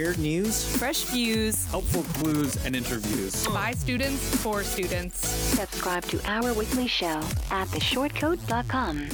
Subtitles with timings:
[0.00, 3.46] Weird news, fresh views, helpful clues, and interviews.
[3.48, 5.28] by students for students.
[5.28, 7.20] Subscribe to our weekly show
[7.50, 9.10] at theshortcoat.com.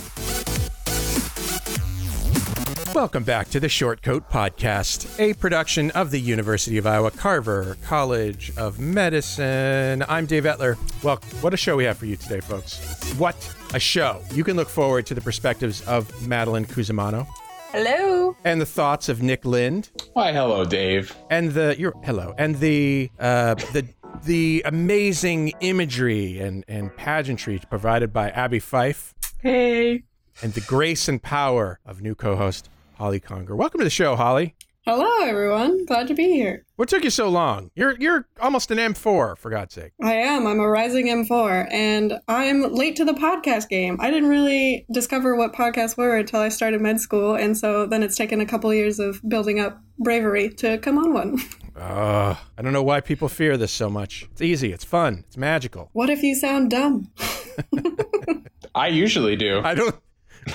[2.94, 8.52] Welcome back to the Shortcoat Podcast, a production of the University of Iowa Carver College
[8.56, 10.04] of Medicine.
[10.08, 10.78] I'm Dave Etler.
[11.02, 12.78] Well, what a show we have for you today, folks.
[13.18, 13.34] What
[13.74, 14.22] a show.
[14.32, 17.26] You can look forward to the perspectives of Madeline Cusimano
[17.72, 18.36] Hello.
[18.44, 21.14] and the thoughts of Nick Lind Why, hello, Dave.
[21.30, 23.86] and the your hello and the uh, the
[24.24, 29.12] the amazing imagery and and pageantry provided by Abby Fyfe
[29.42, 30.02] Hey.
[30.42, 33.54] and the grace and power of new co-host Holly Conger.
[33.54, 34.54] Welcome to the show, Holly.
[34.88, 35.84] Hello, everyone.
[35.84, 36.64] Glad to be here.
[36.76, 37.72] What took you so long?
[37.74, 39.90] You're you're almost an M4 for God's sake.
[40.00, 40.46] I am.
[40.46, 43.96] I'm a rising M4, and I'm late to the podcast game.
[43.98, 48.04] I didn't really discover what podcasts were until I started med school, and so then
[48.04, 51.38] it's taken a couple years of building up bravery to come on one.
[51.76, 54.26] Uh, I don't know why people fear this so much.
[54.32, 54.72] It's easy.
[54.72, 55.24] It's fun.
[55.26, 55.90] It's magical.
[55.92, 57.10] what if you sound dumb?
[58.74, 59.60] I usually do.
[59.62, 59.94] I don't.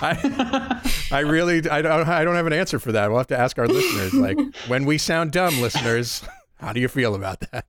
[0.01, 3.09] I, I really, I don't, I don't have an answer for that.
[3.09, 4.13] We'll have to ask our listeners.
[4.13, 6.23] Like, when we sound dumb, listeners,
[6.55, 7.65] how do you feel about that?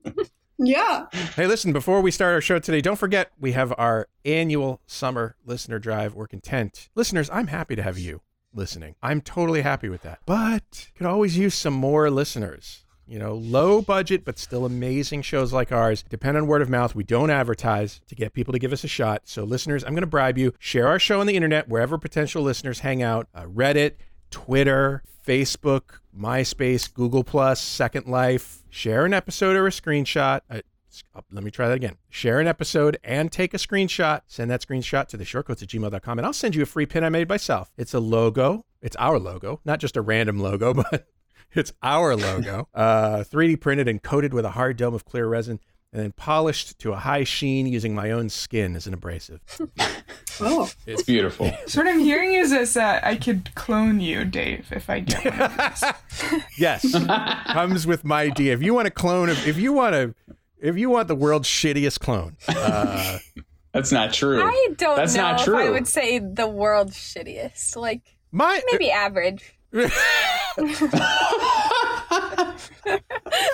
[0.57, 1.07] Yeah.
[1.35, 5.35] Hey, listen, before we start our show today, don't forget we have our annual summer
[5.45, 6.13] listener drive.
[6.13, 6.89] We're content.
[6.95, 8.21] Listeners, I'm happy to have you
[8.53, 8.95] listening.
[9.01, 10.19] I'm totally happy with that.
[10.25, 12.82] But could always use some more listeners.
[13.05, 16.95] You know, low budget, but still amazing shows like ours depend on word of mouth.
[16.95, 19.23] We don't advertise to get people to give us a shot.
[19.25, 20.53] So, listeners, I'm going to bribe you.
[20.57, 23.95] Share our show on the internet wherever potential listeners hang out uh, Reddit,
[24.31, 28.63] Twitter, Facebook, MySpace, Google, Plus, Second Life.
[28.69, 30.41] Share an episode or a screenshot.
[30.49, 30.61] Uh,
[31.15, 31.97] uh, let me try that again.
[32.09, 34.21] Share an episode and take a screenshot.
[34.27, 37.03] Send that screenshot to the shortcoats at gmail.com and I'll send you a free pin
[37.03, 37.71] I made myself.
[37.77, 38.65] It's a logo.
[38.81, 41.07] It's our logo, not just a random logo, but
[41.55, 42.67] it's our logo.
[42.73, 45.59] Uh, 3D printed and coated with a hard dome of clear resin
[45.91, 49.39] and then polished to a high sheen using my own skin as an abrasive.
[50.41, 51.51] Oh, It's beautiful.
[51.67, 55.23] So what I'm hearing is this: uh, I could clone you, Dave, if I get
[55.25, 55.41] one.
[55.43, 55.57] of
[56.19, 56.41] these.
[56.57, 56.91] Yes,
[57.53, 58.53] comes with my idea.
[58.53, 60.15] If you want a clone of, if you want to,
[60.59, 63.19] if you want the world's shittiest clone, uh,
[63.73, 64.41] That's not true.
[64.41, 65.57] I don't That's know not if true.
[65.59, 67.75] I would say the world's shittiest.
[67.75, 69.53] Like my maybe average.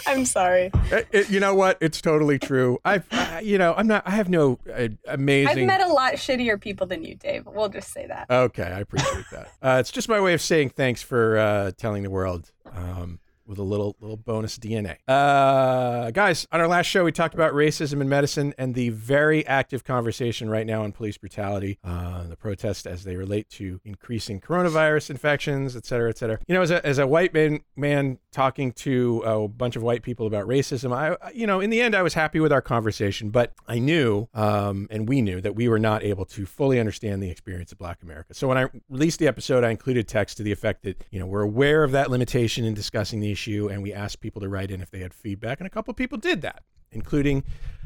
[0.08, 0.72] I'm sorry.
[0.92, 1.78] It- it- you know what?
[1.82, 2.78] It's totally true.
[2.84, 4.04] I've, I, you know, I'm not.
[4.06, 7.46] I have no uh, I've met a lot shittier people than you, Dave.
[7.46, 8.30] We'll just say that.
[8.30, 9.52] okay, I appreciate that.
[9.62, 12.52] Uh, it's just my way of saying thanks for uh, telling the world.
[12.76, 14.98] Um, with a little little bonus DNA.
[15.08, 19.46] Uh, guys, on our last show, we talked about racism in medicine and the very
[19.48, 24.40] active conversation right now on police brutality, uh, the protests as they relate to increasing
[24.40, 26.40] coronavirus infections, et cetera, et cetera.
[26.48, 30.04] You know, as a, as a white man, man talking to a bunch of white
[30.04, 33.32] people about racism, I, you know, in the end, I was happy with our conversation,
[33.32, 37.24] but I knew, um, and we knew that we were not able to fully understand
[37.24, 38.36] the experience of Black America.
[38.36, 41.26] So when I released the episode, I included text to the effect that, you know,
[41.26, 44.72] we're aware of that limitation in discussing the issue, and we asked people to write
[44.72, 47.44] in if they had feedback, and a couple people did that, including,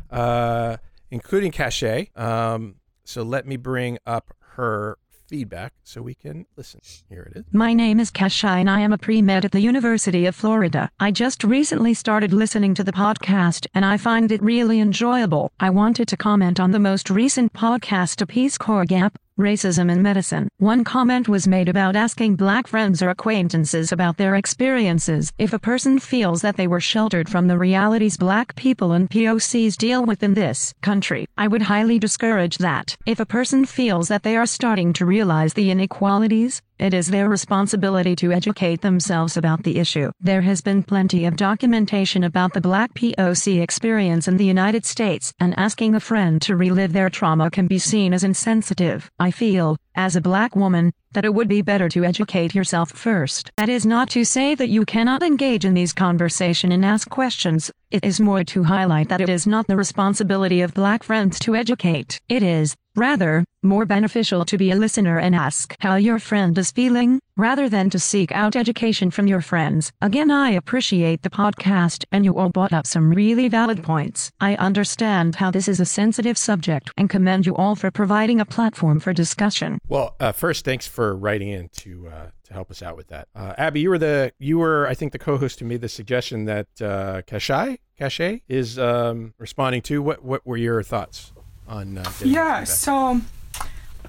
[0.09, 0.77] uh,
[1.11, 2.15] including Cachae.
[2.17, 2.75] Um,
[3.05, 4.97] so let me bring up her
[5.27, 6.79] feedback so we can listen.
[7.09, 7.45] Here it is.
[7.51, 10.91] My name is Kesha and I am a pre-med at the University of Florida.
[10.99, 15.51] I just recently started listening to the podcast and I find it really enjoyable.
[15.59, 20.03] I wanted to comment on the most recent podcast A Peace Corps Gap, Racism in
[20.03, 20.47] Medicine.
[20.59, 25.33] One comment was made about asking black friends or acquaintances about their experiences.
[25.39, 29.75] If a person feels that they were sheltered from the realities black people and POCs
[29.75, 32.95] deal with in this country, I would highly discourage that.
[33.07, 37.29] If a person feels that they are starting to realize the inequalities, it is their
[37.29, 40.11] responsibility to educate themselves about the issue.
[40.19, 45.33] There has been plenty of documentation about the black POC experience in the United States,
[45.39, 49.09] and asking a friend to relive their trauma can be seen as insensitive.
[49.17, 53.51] I feel, as a black woman, that it would be better to educate yourself first.
[53.57, 57.71] That is not to say that you cannot engage in these conversations and ask questions.
[57.91, 61.55] It is more to highlight that it is not the responsibility of black friends to
[61.55, 62.19] educate.
[62.27, 66.71] It is, rather, more beneficial to be a listener and ask how your friend is
[66.71, 69.91] feeling, rather than to seek out education from your friends.
[70.01, 74.31] Again, I appreciate the podcast and you all brought up some really valid points.
[74.41, 78.45] I understand how this is a sensitive subject and commend you all for providing a
[78.45, 79.79] platform for discussion.
[79.89, 83.27] Well, uh, first, thanks for writing in to uh, to help us out with that.
[83.35, 86.45] Uh, Abby, you were the you were I think the co-host who made the suggestion
[86.45, 90.01] that uh, Cachae Cachae is um, responding to.
[90.01, 91.33] What what were your thoughts
[91.67, 91.97] on?
[91.97, 93.21] Uh, Yeah, so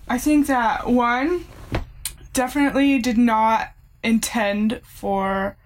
[0.08, 1.44] I think that one
[2.32, 3.72] definitely did not
[4.02, 5.56] intend for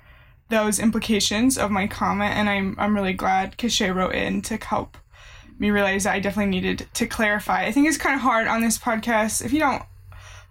[0.48, 4.96] those implications of my comment, and I'm I'm really glad Cachae wrote in to help
[5.58, 7.66] me realize that I definitely needed to clarify.
[7.66, 9.82] I think it's kind of hard on this podcast if you don't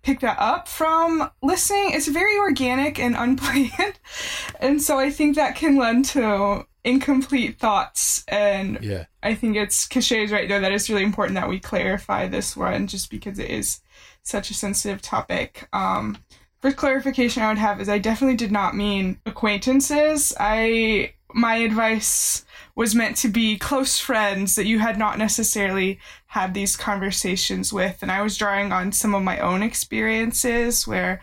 [0.07, 1.91] pick that up from listening.
[1.91, 3.99] It's very organic and unplanned,
[4.61, 9.85] and so I think that can lend to incomplete thoughts and yeah, I think it's
[9.85, 13.49] Cachae's right there that it's really important that we clarify this one just because it
[13.49, 13.81] is
[14.23, 15.67] such a sensitive topic.
[15.73, 16.17] Um,
[16.61, 20.33] first clarification I would have is I definitely did not mean acquaintances.
[20.39, 22.45] I my advice
[22.77, 27.97] was meant to be close friends that you had not necessarily had these conversations with,
[28.03, 31.19] and I was drawing on some of my own experiences where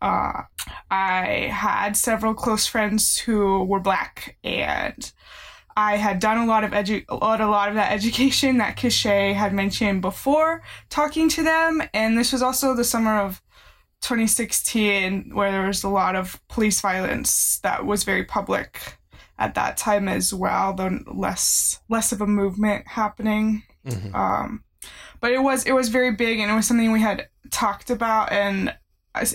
[0.00, 0.42] uh,
[0.92, 5.12] I had several close friends who were black, and
[5.76, 8.76] I had done a lot of edu- a lot, a lot of that education that
[8.76, 13.42] Cachae had mentioned before talking to them, and this was also the summer of
[14.02, 18.98] 2016 where there was a lot of police violence that was very public
[19.42, 23.64] at that time as well, though less less of a movement happening.
[23.84, 24.14] Mhm.
[24.14, 24.64] Um,
[25.20, 28.30] but it was it was very big, and it was something we had talked about,
[28.30, 28.74] and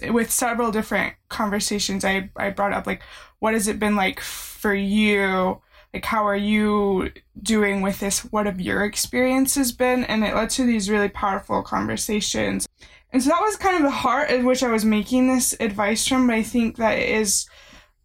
[0.09, 3.01] with several different conversations, I I brought up like,
[3.39, 5.61] what has it been like for you?
[5.93, 7.11] Like, how are you
[7.41, 8.19] doing with this?
[8.31, 10.05] What have your experiences been?
[10.05, 12.67] And it led to these really powerful conversations.
[13.11, 16.05] And so that was kind of the heart at which I was making this advice
[16.07, 16.27] from.
[16.27, 17.47] But I think that it is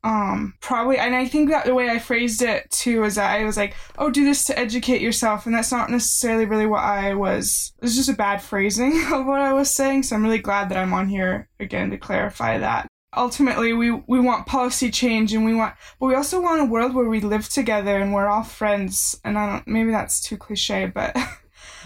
[0.05, 3.45] um probably and i think that the way i phrased it too is that i
[3.45, 7.15] was like oh do this to educate yourself and that's not necessarily really what i
[7.15, 10.39] was it was just a bad phrasing of what i was saying so i'm really
[10.39, 15.33] glad that i'm on here again to clarify that ultimately we we want policy change
[15.33, 18.29] and we want but we also want a world where we live together and we're
[18.29, 21.17] all friends and i don't maybe that's too cliche but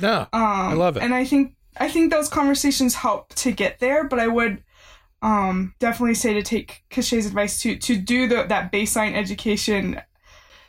[0.00, 1.02] no, um, I love it.
[1.02, 4.62] And I think I think those conversations help to get there, but I would
[5.22, 10.00] um, definitely say to take Cachae's advice to to do the, that baseline education.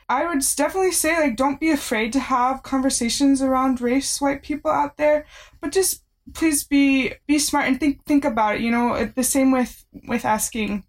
[0.09, 4.71] I would definitely say like don't be afraid to have conversations around race, white people
[4.71, 5.25] out there,
[5.61, 6.03] but just
[6.33, 8.61] please be be smart and think think about it.
[8.61, 10.85] You know, the same with with asking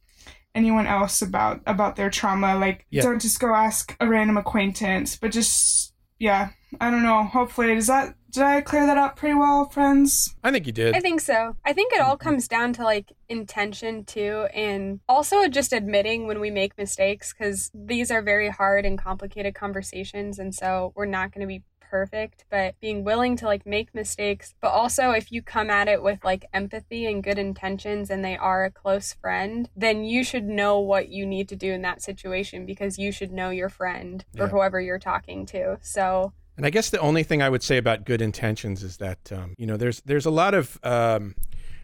[0.55, 2.56] anyone else about about their trauma.
[2.56, 3.02] Like Yeah.
[3.02, 6.50] don't just go ask a random acquaintance, but just yeah,
[6.81, 7.25] I don't know.
[7.25, 10.34] Hopefully, does that did I clear that up pretty well, friends?
[10.44, 10.94] I think you did.
[10.94, 11.56] I think so.
[11.64, 12.28] I think it all mm-hmm.
[12.28, 17.70] comes down to like intention too, and also just admitting when we make mistakes because
[17.75, 22.44] these are very hard and complicated conversations, and so we're not going to be perfect,
[22.50, 26.22] but being willing to like make mistakes, but also if you come at it with
[26.24, 30.78] like empathy and good intentions and they are a close friend, then you should know
[30.78, 34.44] what you need to do in that situation because you should know your friend or
[34.44, 34.50] Yeah.
[34.50, 35.78] whoever you're talking to.
[35.81, 39.31] So, And I guess the only thing I would say about good intentions is that
[39.32, 41.34] um, you know there's there's a lot of um,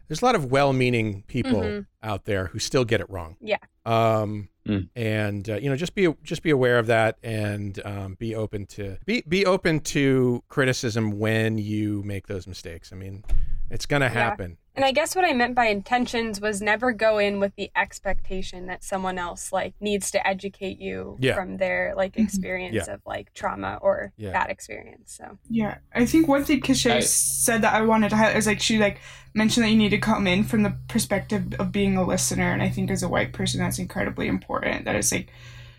[0.09, 1.87] there's a lot of well-meaning people Mhm.
[2.03, 3.37] out there who still get it wrong.
[3.41, 3.57] Yeah.
[3.87, 4.89] Um, Mm.
[4.97, 8.65] and uh, you know just be just be aware of that and um, be open
[8.67, 12.91] to be be open to criticism when you make those mistakes.
[12.91, 13.25] I mean,
[13.71, 14.57] it's gonna happen.
[14.77, 18.67] And I guess what I meant by intentions was never go in with the expectation
[18.67, 21.35] that someone else like needs to educate you Yeah.
[21.35, 22.25] from their like Mhm.
[22.25, 22.95] experience Yeah.
[22.95, 24.33] of like trauma or Yeah.
[24.33, 25.13] bad experience.
[25.17, 28.49] So Yeah, I think one thing Cachae I- said that I wanted to highlight is
[28.49, 28.99] like she like
[29.33, 32.61] mentioned that you need to come in from the perspective of being a listener, and
[32.63, 34.87] I think as a white person that's incredibly important.
[34.87, 35.29] That is like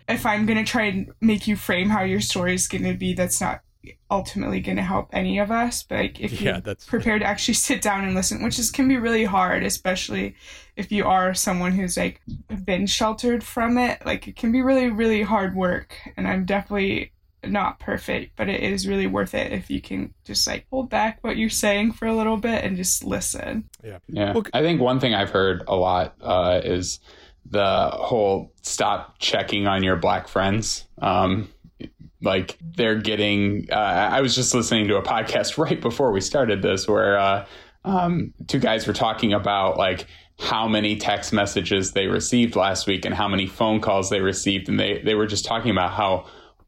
[0.08, 3.40] if I'm gonna try and make you frame how your story is gonna be, that's
[3.42, 3.60] not
[4.10, 5.82] ultimately gonna help any of us.
[5.82, 8.70] But like if Yeah, you're that's- prepared to actually sit down and listen, which is
[8.70, 10.34] can be really hard, especially
[10.76, 12.20] if you are someone who's like
[12.64, 14.04] been sheltered from it.
[14.04, 17.12] Like it can be really, really hard work, and I'm definitely
[17.44, 21.18] not perfect, but it is really worth it if you can just like hold back
[21.22, 23.68] what you're saying for a little bit and just listen.
[23.84, 24.32] Yeah.
[24.32, 26.98] Well, I think one thing I've heard a lot uh, is
[27.48, 30.88] the whole stop checking on your black friends.
[30.98, 31.48] Um,
[32.22, 36.62] like they're getting, uh, I was just listening to a podcast right before we started
[36.62, 37.46] this where uh,
[37.84, 40.06] um, two guys were talking about like
[40.38, 44.68] how many text messages they received last week and how many phone calls they received.
[44.68, 46.26] And they, they were just talking about how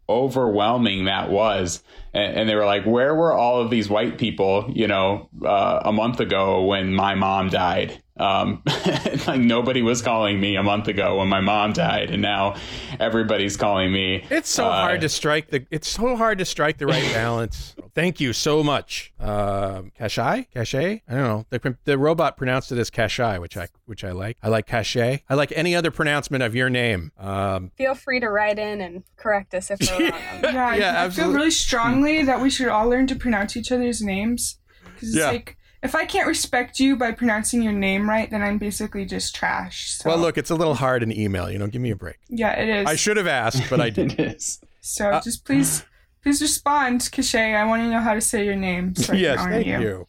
[0.09, 1.83] overwhelming that was.
[2.14, 5.81] And, and they were like, where were all of these white people, you know, uh,
[5.85, 8.02] a month ago when my mom died?
[8.18, 8.62] Um,
[9.26, 12.56] like nobody was calling me a month ago when my mom died, and now
[13.00, 14.25] everybody's calling me.
[14.30, 15.66] It's so Uh, hard to strike the.
[15.70, 17.75] It's so hard to strike the right balance.
[17.94, 20.75] Thank you so much, um, Kashai, Cache.
[20.75, 21.46] I don't know.
[21.50, 24.37] The, the robot pronounced it as Kashai, which I which I like.
[24.42, 24.96] I like Cache.
[24.96, 27.12] I like any other pronouncement of your name.
[27.18, 30.12] Um, Feel free to write in and correct us if we're wrong.
[30.12, 30.42] on.
[30.54, 33.72] Yeah, I- Yeah, I, feel really strongly that we should all learn to pronounce each
[33.72, 34.58] other's names.
[34.94, 35.30] Because it's Yeah.
[35.30, 39.35] like, if I can't respect you by pronouncing your name right, then I'm basically just
[39.35, 39.90] trash.
[39.92, 41.50] So, well, look, it's a little hard in email.
[41.50, 42.18] You know, give me a break.
[42.28, 42.87] Yeah, it is.
[42.87, 44.18] I should have asked, but I didn't.
[44.18, 44.61] it is.
[44.80, 45.85] So Uh, just please,
[46.23, 47.54] please respond, Cachae.
[47.56, 48.94] I want to know how to say your name.
[48.97, 49.80] So yes, thank you.
[49.80, 50.08] you.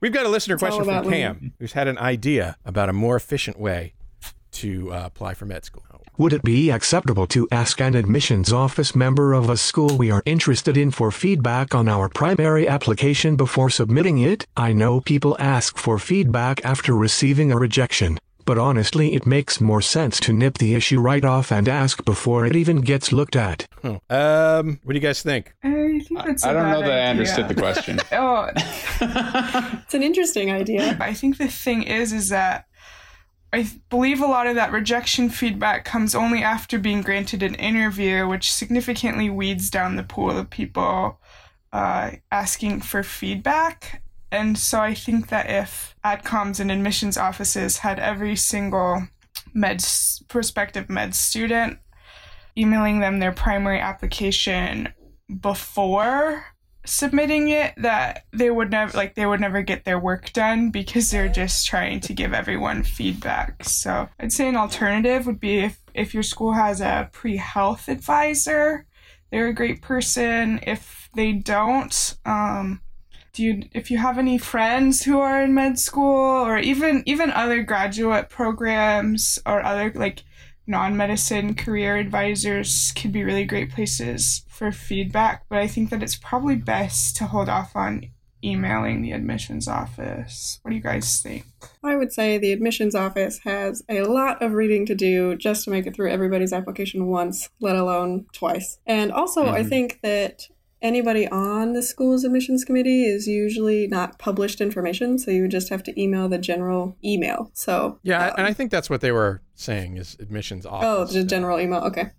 [0.00, 2.92] We've got a listener It's question from about Cam, who's had an idea about a
[2.92, 3.94] more efficient way
[4.52, 5.82] to uh, apply for med school.
[6.18, 10.22] Would it be acceptable to ask an admissions office member of a school we are
[10.24, 14.46] interested in for feedback on our primary application before submitting it?
[14.56, 19.82] I know people ask for feedback after receiving a rejection, but honestly, it makes more
[19.82, 23.66] sense to nip the issue right off and ask before it even gets looked at.
[23.82, 23.98] Huh.
[24.08, 25.52] Um, what do you guys think?
[25.62, 26.44] I think that's.
[26.44, 28.00] I a don't know bad that I understood the question.
[28.12, 28.48] Oh,
[29.82, 30.96] It's an interesting idea.
[30.98, 32.64] I think the thing is, is that
[33.56, 38.28] I believe a lot of that rejection feedback comes only after being granted an interview,
[38.28, 41.18] which significantly weeds down the pool of people
[41.72, 44.02] uh, asking for feedback.
[44.30, 49.08] And so I think that if AdComs and admissions offices had every single
[49.54, 49.82] med
[50.28, 51.78] prospective med student
[52.58, 54.92] emailing them their primary application
[55.40, 56.44] before
[56.86, 61.10] submitting it that they would never like they would never get their work done because
[61.10, 63.64] they're just trying to give everyone feedback.
[63.64, 68.86] So i'd say an alternative would be if if your school has a pre-health advisor
[69.30, 70.60] they're a great person.
[70.62, 72.80] If they don't um
[73.32, 77.30] do you if you have any friends who are in med school or even even
[77.30, 80.24] other graduate programs or other like
[80.66, 86.16] non-medicine career advisors could be really great places for feedback but i think that it's
[86.16, 88.04] probably best to hold off on
[88.44, 91.44] emailing the admissions office what do you guys think
[91.82, 95.70] I would say the admissions office has a lot of reading to do just to
[95.70, 98.78] make it through everybody's application once, let alone twice.
[98.86, 99.68] And also, I Mhm.
[99.68, 100.48] think that
[100.82, 105.68] anybody on the school's admissions committee is usually not published information, so you would just
[105.68, 107.50] have to email the general email.
[107.54, 110.86] So Yeah, um, and I think that's what they were saying is admissions office.
[110.86, 111.80] Oh, the general email.
[111.80, 112.10] Okay.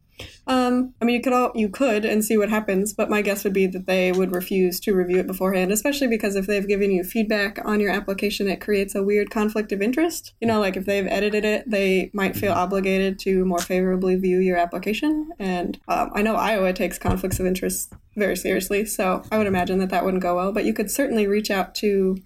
[0.47, 3.43] Um, I mean, you could all you could and see what happens, but my guess
[3.43, 6.91] would be that they would refuse to review it beforehand, especially because if they've given
[6.91, 10.33] you feedback on your application, it creates a weird conflict of interest.
[10.41, 14.39] You know, like if they've edited it, they might feel obligated to more favorably view
[14.39, 15.29] your application.
[15.37, 19.77] And um, I know Iowa takes conflicts of interest very seriously, so I would imagine
[19.79, 20.51] that that wouldn't go well.
[20.51, 22.17] But you could certainly reach out to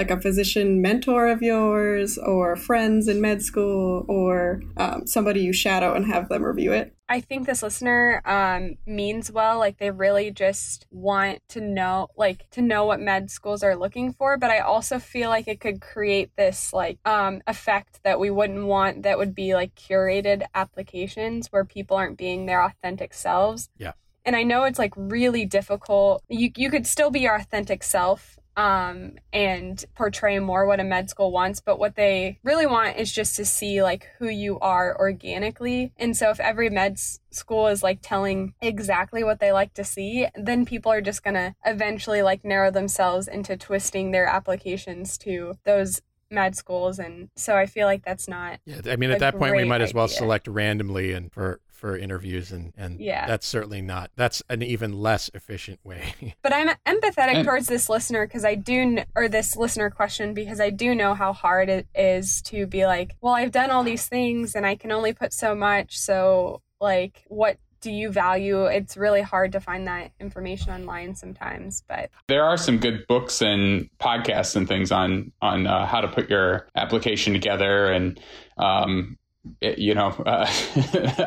[0.00, 5.52] like a physician mentor of yours or friends in med school or um, somebody you
[5.52, 6.96] shadow and have them review it.
[7.06, 9.58] I think this listener um, means well.
[9.58, 14.14] Like they really just want to know, like to know what med schools are looking
[14.14, 14.38] for.
[14.38, 18.64] But I also feel like it could create this like um, effect that we wouldn't
[18.64, 19.02] want.
[19.02, 23.68] That would be like curated applications where people aren't being their authentic selves.
[23.76, 23.92] Yeah.
[24.24, 26.22] And I know it's like really difficult.
[26.28, 31.08] You you could still be your authentic self um and portray more what a med
[31.08, 34.96] school wants but what they really want is just to see like who you are
[34.98, 35.92] organically.
[35.96, 36.98] And so if every med
[37.30, 41.54] school is like telling exactly what they like to see then people are just gonna
[41.64, 47.66] eventually like narrow themselves into twisting their applications to those med schools and so i
[47.66, 50.16] feel like that's not Yeah, I mean, at that point, we might as well idea.
[50.16, 53.26] select randomly and for for interviews, and and Yeah.
[53.26, 54.10] that's certainly not.
[54.14, 56.14] That's an even less efficient way.
[56.42, 60.34] But I'm empathetic And- towards this listener because I do, kn- or this listener question
[60.34, 63.82] because I do know how hard it is to be like, well, I've done all
[63.82, 65.98] these things and I can only put so much.
[65.98, 68.64] So, like, what do you value?
[68.66, 71.82] It's really hard to find that information online sometimes.
[71.88, 76.08] But there are some good books and podcasts and things on on uh, how to
[76.08, 78.20] put your application together and
[78.58, 79.16] um
[79.62, 80.44] it- you know uh,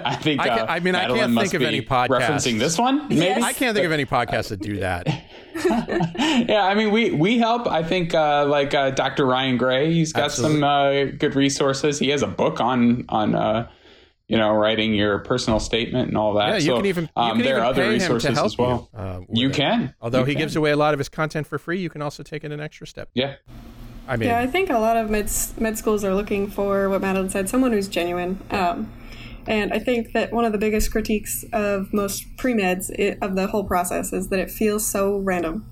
[0.05, 2.77] i think I ca- uh, I mean, I can't think of any podcast referencing this
[2.77, 3.41] one maybe Yes.
[3.43, 5.07] I can't think of any podcast that do that.
[6.47, 10.13] yeah i mean we we help i think uh like uh dr ryan gray he's
[10.13, 10.57] got Absolutely.
[10.59, 13.67] some uh good resources he has a book on on uh
[14.27, 17.09] you know writing your personal statement and all that Yeah, you So, can even you
[17.21, 18.99] um, can there even are other pay him resources to help as well you.
[18.99, 20.41] uh, you can Although You he can.
[20.41, 22.59] gives away a lot of his content for free, you can also take it an
[22.59, 23.09] extra step.
[23.13, 23.35] yeah
[24.07, 26.99] I mean, Yeah, I think a lot of med, med schools are looking for what
[27.01, 28.37] Madeline said, someone who's genuine.
[28.51, 28.91] Um,
[29.47, 32.89] and I think that one of the biggest critiques of most pre meds
[33.21, 35.65] of the whole process is that it feels so random.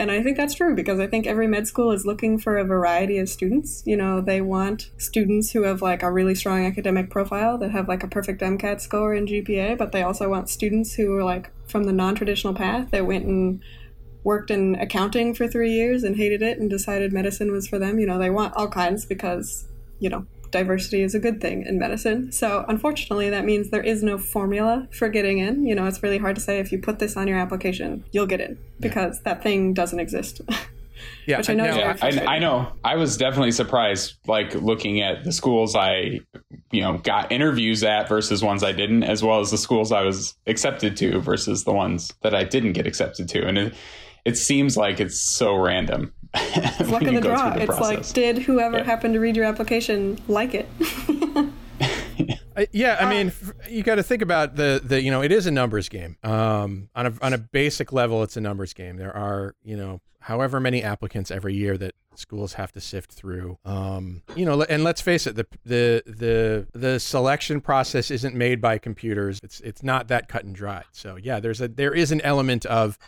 [0.00, 2.64] And I think that's true because I think every med school is looking for a
[2.64, 3.82] variety of students.
[3.84, 7.86] You know, they want students who have like a really strong academic profile that have
[7.86, 11.50] like a perfect MCAT score and GPA, but they also want students who are like
[11.68, 13.62] from the non traditional path that went and
[14.24, 17.98] worked in accounting for three years and hated it and decided medicine was for them.
[17.98, 21.78] You know, they want all kinds because, you know, diversity is a good thing in
[21.78, 22.32] medicine.
[22.32, 25.66] So, unfortunately, that means there is no formula for getting in.
[25.66, 28.26] You know, it's really hard to say if you put this on your application, you'll
[28.26, 29.34] get in because yeah.
[29.34, 30.40] that thing doesn't exist.
[31.26, 31.64] Yeah, Which I know.
[31.64, 32.72] Yeah, I, I, know.
[32.84, 36.20] I was definitely surprised, like looking at the schools I,
[36.70, 40.02] you know, got interviews at versus ones I didn't, as well as the schools I
[40.02, 43.74] was accepted to versus the ones that I didn't get accepted to, and it,
[44.24, 46.12] it seems like it's so random.
[46.86, 47.50] luck of the draw.
[47.50, 47.80] The it's process.
[47.80, 48.84] like, did whoever yeah.
[48.84, 50.68] happened to read your application like it?
[52.56, 53.32] uh, yeah, I mean,
[53.68, 56.16] you got to think about the the you know it is a numbers game.
[56.22, 58.96] Um, on a on a basic level, it's a numbers game.
[58.96, 63.58] There are you know however many applicants every year that schools have to sift through.
[63.64, 68.60] Um, you know, and let's face it, the the the the selection process isn't made
[68.60, 69.40] by computers.
[69.42, 70.84] It's it's not that cut and dry.
[70.92, 72.98] So yeah, there's a there is an element of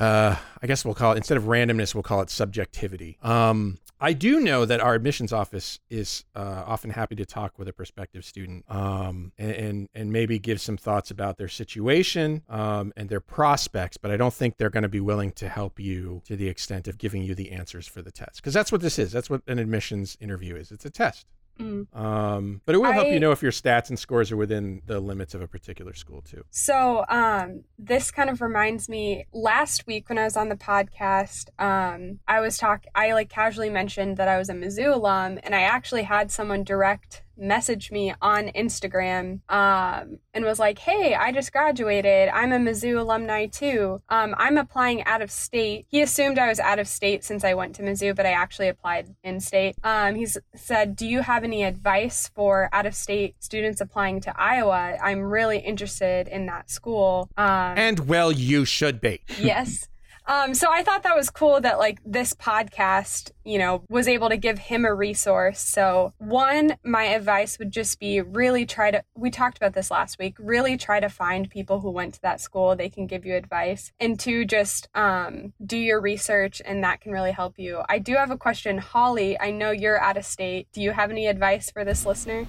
[0.00, 3.18] uh, I guess we'll call it instead of randomness, we'll call it subjectivity.
[3.22, 7.68] Um, I do know that our admissions office is uh, often happy to talk with
[7.68, 12.94] a prospective student um, and, and, and maybe give some thoughts about their situation um,
[12.96, 16.22] and their prospects, but I don't think they're going to be willing to help you
[16.24, 18.98] to the extent of giving you the answers for the test because that's what this
[18.98, 19.12] is.
[19.12, 20.72] That's what an admissions interview is.
[20.72, 21.26] It's a test.
[21.60, 21.96] Mm.
[21.96, 24.82] Um, but it will I, help you know if your stats and scores are within
[24.86, 26.44] the limits of a particular school too.
[26.50, 29.26] So um, this kind of reminds me.
[29.32, 32.84] Last week when I was on the podcast, um, I was talk.
[32.94, 36.64] I like casually mentioned that I was a Mizzou alum, and I actually had someone
[36.64, 42.28] direct messaged me on Instagram um, and was like, Hey, I just graduated.
[42.28, 44.00] I'm a Mizzou alumni too.
[44.08, 45.86] Um, I'm applying out of state.
[45.88, 48.68] He assumed I was out of state since I went to Mizzou, but I actually
[48.68, 49.76] applied in state.
[49.82, 54.38] Um, he said, Do you have any advice for out of state students applying to
[54.38, 54.96] Iowa?
[55.02, 57.28] I'm really interested in that school.
[57.36, 59.22] Um, and well, you should be.
[59.38, 59.88] yes.
[60.26, 64.28] Um, so I thought that was cool that like this podcast, you know, was able
[64.28, 65.60] to give him a resource.
[65.60, 69.02] So one, my advice would just be really try to.
[69.14, 70.36] We talked about this last week.
[70.38, 72.76] Really try to find people who went to that school.
[72.76, 73.92] They can give you advice.
[73.98, 77.82] And two, just um, do your research, and that can really help you.
[77.88, 79.38] I do have a question, Holly.
[79.40, 80.68] I know you're out of state.
[80.72, 82.46] Do you have any advice for this listener?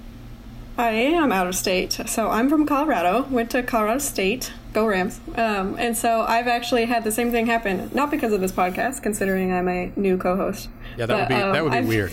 [0.82, 1.94] I am out of state.
[2.08, 5.20] So I'm from Colorado, went to Colorado State, go Rams.
[5.36, 9.04] Um, and so I've actually had the same thing happen, not because of this podcast,
[9.04, 10.70] considering I'm a new co host.
[10.98, 12.12] Yeah, that but, would be, um, that would be I've, weird.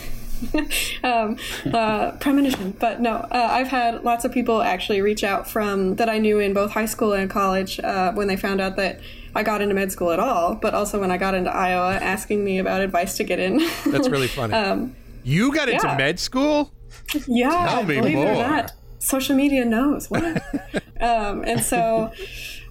[1.03, 1.39] um,
[1.73, 2.73] uh, premonition.
[2.79, 6.39] But no, uh, I've had lots of people actually reach out from that I knew
[6.39, 9.01] in both high school and college uh, when they found out that
[9.35, 12.45] I got into med school at all, but also when I got into Iowa, asking
[12.45, 13.67] me about advice to get in.
[13.87, 14.53] That's really funny.
[14.53, 15.97] um, you got into yeah.
[15.97, 16.71] med school?
[17.27, 18.27] Yeah, Tell me believe more.
[18.27, 20.25] it or not, social media knows what.
[21.01, 22.13] um, and so,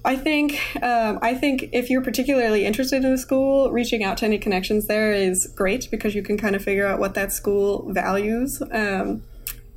[0.06, 4.26] I think um, I think if you're particularly interested in a school, reaching out to
[4.26, 7.92] any connections there is great because you can kind of figure out what that school
[7.92, 8.62] values.
[8.72, 9.24] Um,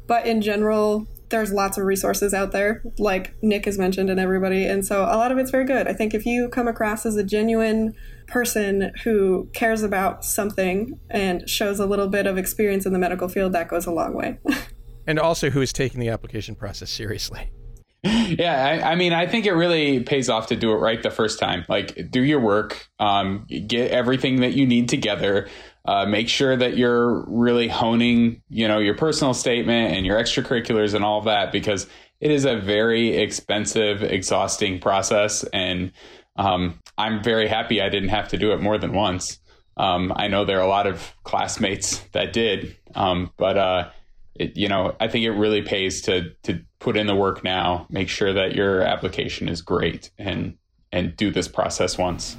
[0.07, 4.67] but in general, there's lots of resources out there, like Nick has mentioned, and everybody,
[4.67, 5.89] and so a lot of it's very good.
[5.89, 7.95] I think if you come across as a genuine
[8.27, 13.29] person who cares about something and shows a little bit of experience in the medical
[13.29, 14.39] field, that goes a long way.
[15.07, 17.51] and also who is taking the application process seriously.
[18.03, 21.11] Yeah, I, I, mean, I think it really pays off to do it right the
[21.11, 21.67] first time.
[21.69, 25.49] Like, do your work, um, get everything that you need together.
[25.87, 30.95] Uh, make sure that you're really honing, you know, your personal statement and your extracurriculars
[30.95, 31.87] and all of that because
[32.21, 35.93] it is a very expensive, exhausting process, and
[36.37, 39.39] um, I'm very happy I didn't have to do it more than once.
[39.77, 43.91] Um, I know there are a lot of classmates that did, um, but uh,
[44.35, 47.87] it, you know, I think it really pays to to put in the work now.
[47.89, 50.59] Make sure that your application is great, and
[50.93, 52.37] and do this process once.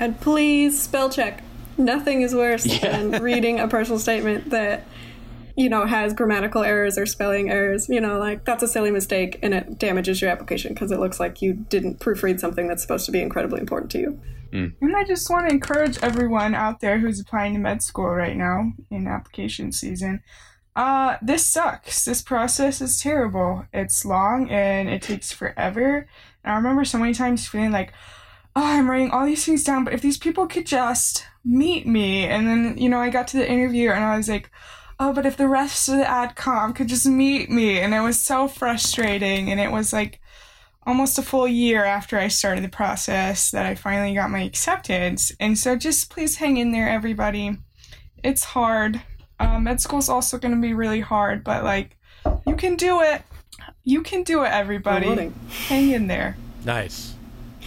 [0.00, 1.42] And please spell check.
[1.78, 3.00] Nothing is worse yeah.
[3.00, 4.86] than reading a personal statement that
[5.58, 9.40] you know, has grammatical errors or spelling errors, you know, like that's a silly mistake
[9.42, 13.04] and it damages your application because it looks like you didn't proofread something that's supposed
[13.06, 14.20] to be incredibly important to you.
[14.52, 14.74] Mm.
[14.80, 18.36] And I just want to encourage everyone out there who's applying to med school right
[18.36, 20.22] now in application season.
[20.76, 22.04] Uh, this sucks.
[22.04, 23.66] This process is terrible.
[23.72, 26.06] It's long and it takes forever.
[26.44, 27.92] And I remember so many times feeling like,
[28.58, 32.24] oh, I'm writing all these things down, but if these people could just meet me.
[32.24, 34.50] And then, you know, I got to the interview and I was like,
[34.98, 37.78] oh, but if the rest of the ad com could just meet me.
[37.78, 39.50] And it was so frustrating.
[39.50, 40.20] And it was like,
[40.88, 45.30] almost a full year after I started the process that I finally got my acceptance.
[45.38, 47.58] And so just please hang in there, everybody.
[48.24, 49.02] It's hard.
[49.38, 51.96] Uh, med school is also going to be really hard, but like,
[52.46, 53.22] you can do it.
[53.84, 55.04] You can do it, everybody.
[55.04, 55.34] Rewarding.
[55.68, 56.36] Hang in there.
[56.64, 57.14] Nice.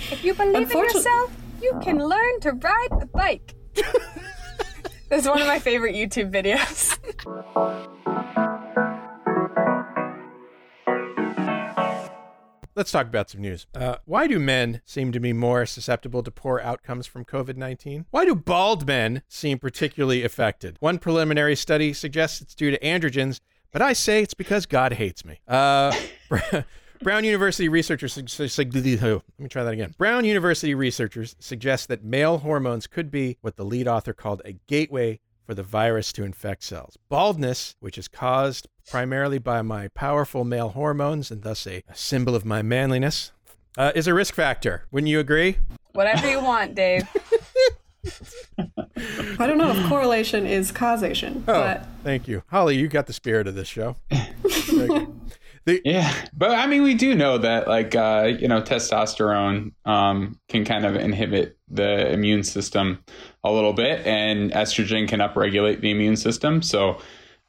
[0.10, 3.56] If you believe in yourself, you can learn to ride a bike.
[5.10, 6.98] That's one of my favorite YouTube videos.
[12.74, 13.68] Let's talk about some news.
[13.76, 18.06] Uh, why do men seem to be more susceptible to poor outcomes from COVID 19?
[18.12, 20.78] Why do bald men seem particularly affected?
[20.80, 25.26] One preliminary study suggests it's due to androgens, but I say it's because God hates
[25.26, 25.42] me.
[25.48, 25.94] Uh,
[27.02, 28.28] Brown University researchers let
[29.40, 29.96] me try that again.
[29.98, 34.54] Brown University researchers suggest that male hormones could be what the lead author called a
[34.68, 36.98] gateway for the virus to infect cells.
[37.10, 42.36] Baldness, which is caused primarily by my powerful male hormones and thus a, a symbol
[42.36, 43.32] of my manliness,
[43.78, 44.86] uh, is a risk factor.
[44.92, 45.58] Wouldn't you agree?
[45.94, 47.08] Whatever you want, Dave.
[49.40, 52.44] I don't know if correlation is causation, Oh, but thank you.
[52.48, 53.96] Holly, you got the spirit of this show.
[55.66, 55.84] Thank you.
[55.84, 60.40] The, Yeah, but I mean, we do know that like uh, you know, testosterone um,
[60.50, 63.04] can kind of inhibit the immune system
[63.44, 66.62] a little bit, and estrogen can upregulate the immune system.
[66.62, 67.00] So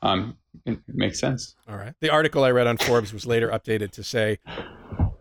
[0.02, 1.54] um, it makes sense.
[1.68, 1.94] All right.
[2.00, 4.38] The article I read on Forbes was later updated to say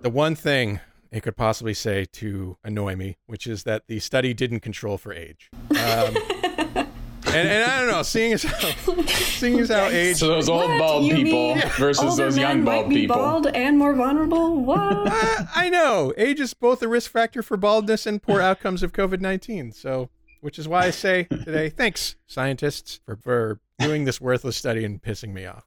[0.01, 0.80] the one thing
[1.12, 5.13] it could possibly say to annoy me, which is that the study didn't control for
[5.13, 5.49] age.
[5.71, 6.15] Um,
[7.35, 8.71] and, and I don't know, seeing as how,
[9.07, 10.17] seeing as how age.
[10.17, 10.79] So those old What?
[10.79, 13.15] bald You people versus those men young might bald be people.
[13.15, 14.59] bald and more vulnerable.
[14.61, 14.79] What?
[14.79, 18.91] I, I know age is both a risk factor for baldness and poor outcomes of
[18.93, 19.71] COVID 19.
[19.71, 20.09] So,
[20.41, 25.01] which is why I say today, thanks, scientists, for, for doing this worthless study and
[25.01, 25.65] pissing me off.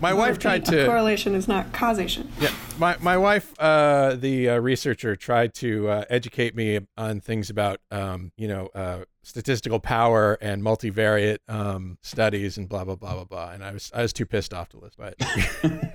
[0.00, 0.86] My wife tried to.
[0.86, 2.30] correlation is not causation.
[2.40, 7.50] Yeah, my my wife, uh, the uh, researcher, tried to uh, educate me on things
[7.50, 13.14] about, um, you know, uh, statistical power and multivariate um, studies and blah blah blah
[13.14, 13.50] blah blah.
[13.50, 15.14] And I was I was too pissed off to list, But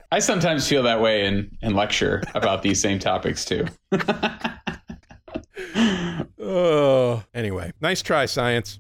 [0.11, 3.65] I sometimes feel that way in, in lecture about these same topics too.
[6.39, 8.79] oh, anyway, nice try, science.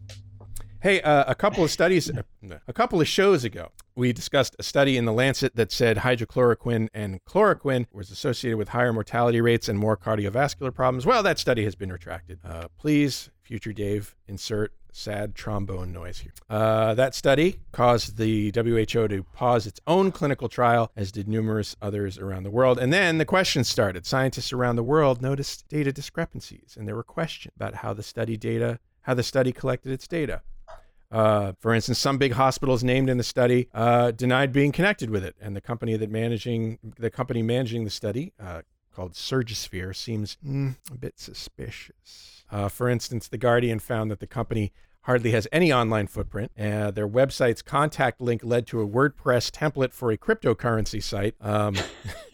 [0.85, 2.11] Hey, uh, a couple of studies,
[2.67, 6.89] a couple of shows ago, we discussed a study in the Lancet that said hydroxychloroquine
[6.93, 11.03] and chloroquine was associated with higher mortality rates and more cardiovascular problems.
[11.03, 12.37] Well, that study has been retracted.
[12.45, 16.33] Uh, please, future Dave, insert sad trombone noise here.
[16.51, 21.75] Uh, that study caused the WHO to pause its own clinical trial, as did numerous
[21.81, 22.77] others around the world.
[22.77, 24.05] And then the questions started.
[24.05, 28.37] Scientists around the world noticed data discrepancies, and there were questions about how the study
[28.37, 30.43] data, how the study collected its data.
[31.15, 35.23] Uh, for instance, some big hospitals named in the study uh, denied being connected with
[35.23, 38.61] it, and the company that managing the company managing the study, uh,
[38.93, 42.43] called Surgisphere, seems mm, a bit suspicious.
[42.51, 44.71] Uh, for instance, the Guardian found that the company
[45.03, 46.51] hardly has any online footprint.
[46.59, 51.35] Uh, their website's contact link led to a WordPress template for a cryptocurrency site.
[51.39, 51.75] Um,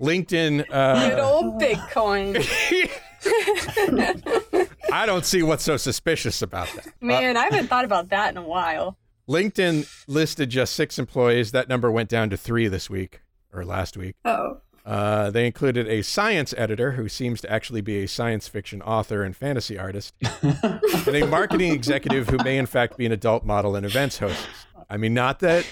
[0.00, 0.58] LinkedIn.
[0.66, 2.90] Good Uh, old Bitcoin.
[4.92, 6.86] I don't see what's so suspicious about that.
[7.00, 8.96] Man, I haven't thought about that in a while.
[9.28, 11.52] LinkedIn listed just six employees.
[11.52, 13.20] That number went down to three this week
[13.52, 14.14] or last week.
[14.24, 18.80] Oh, Uh, they included a science editor who seems to actually be a science fiction
[18.80, 23.44] author and fantasy artist, and a marketing executive who may, in fact, be an adult
[23.44, 24.46] model and events host.
[24.88, 25.66] I mean, not that uh,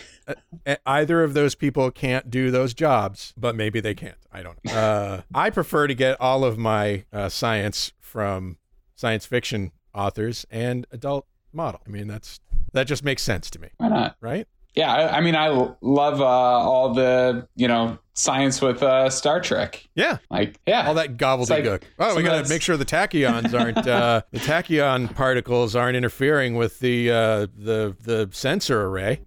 [0.85, 4.17] either of those people can't do those jobs, but maybe they can't.
[4.33, 4.73] I don't know.
[4.73, 8.59] Uh, I prefer to get all of my uh, science from
[8.95, 11.81] science fiction authors and adult model.
[11.87, 12.41] I mean, that's
[12.73, 14.17] that just makes sense to me, Why not?
[14.21, 14.47] right?
[14.75, 15.49] Yeah, I, I mean, I
[15.81, 19.89] love uh, all the you know science with uh, Star Trek.
[19.95, 20.19] Yeah.
[20.31, 21.71] Like, yeah, all that gobbledygook.
[21.71, 25.97] like- oh, we got to make sure the tachyons aren't uh, the tachyon particles aren't
[25.97, 29.21] interfering with the uh, the the sensor array.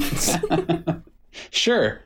[1.50, 2.00] sure.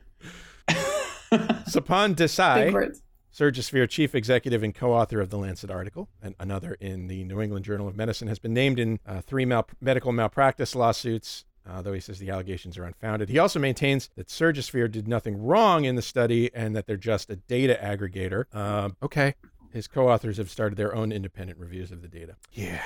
[0.67, 3.01] Sapan big Desai, words.
[3.33, 7.65] Surgisphere chief executive and co-author of the Lancet article, and another in the New England
[7.65, 11.45] Journal of Medicine, has been named in uh, three mal- medical malpractice lawsuits.
[11.69, 13.27] Uh, though he says the allegations are unfounded.
[13.27, 17.29] He also maintains that Surgisphere did nothing wrong in the study and that they're just
[17.29, 18.45] a data aggregator.
[18.55, 19.35] Um, okay.
[19.73, 22.37] His co authors have started their own independent reviews of the data.
[22.53, 22.81] Yeah.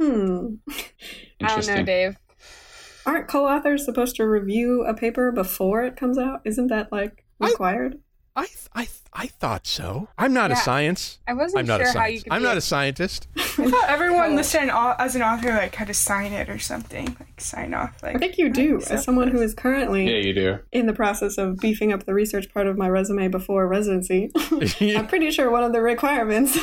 [0.00, 0.06] Hmm.
[0.08, 0.54] I don't know,
[1.40, 1.84] Interesting.
[1.84, 2.16] Dave.
[3.04, 6.40] Aren't co-authors supposed to review a paper before it comes out?
[6.44, 7.98] Isn't that like required?
[8.34, 10.08] I th- I th- I thought so.
[10.16, 11.18] I'm not a science.
[11.28, 12.24] I wasn't I'm not sure a how you scientist.
[12.24, 13.28] could I'm be not a- a scientist.
[13.36, 17.38] I thought everyone listed as an author like had to sign it or something, like
[17.38, 18.02] sign off.
[18.02, 18.80] Like I think you do.
[18.88, 20.58] As someone who is currently Yeah, you do.
[20.72, 24.30] in the process of beefing up the research part of my resume before residency,
[24.96, 26.54] I'm pretty sure one of the requirements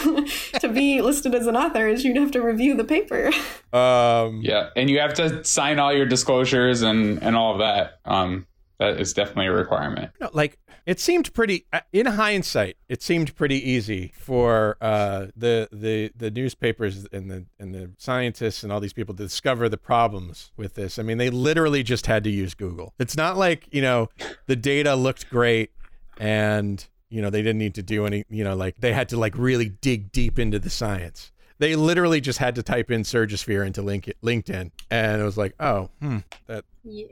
[0.60, 3.28] to be listed as an author is you'd have to review the paper.
[3.74, 8.00] Um, Yeah, and you have to sign all your disclosures and and all of that.
[8.06, 8.48] Um,
[8.80, 10.12] that is definitely a requirement.
[10.20, 15.68] No, like it seemed pretty uh, in hindsight it seemed pretty easy for uh, the
[15.72, 19.78] the the newspapers and the and the scientists and all these people to discover the
[19.78, 20.98] problems with this.
[21.00, 22.94] I mean they literally just had to use google.
[23.00, 24.10] It's not like you know
[24.48, 25.72] the data looked great
[26.18, 29.18] and you know they didn't need to do any you know like they had to
[29.18, 31.32] like really dig deep into the science.
[31.60, 35.54] They literally just had to type in surgisphere into link linkedin and it was like
[35.60, 37.08] oh hmm that Yeah.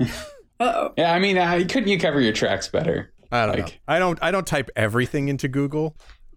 [0.62, 0.92] Uh-oh.
[0.96, 3.12] Yeah, I mean, uh, couldn't you cover your tracks better?
[3.30, 3.64] I don't know.
[3.64, 4.18] Like- I don't.
[4.22, 5.96] I don't type everything into Google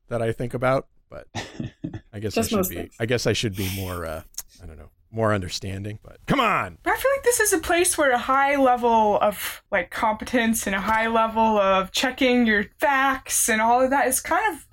[0.09, 1.27] that I think about, but
[2.13, 2.75] I guess I should be.
[2.75, 2.95] things.
[2.99, 4.05] I guess I should be more.
[4.05, 4.21] Uh,
[4.63, 5.99] I don't know, more understanding.
[6.03, 9.19] But come on, But I feel like this is a place where a high level
[9.19, 14.07] of like competence and a high level of checking your facts and all of that
[14.07, 14.65] is kind of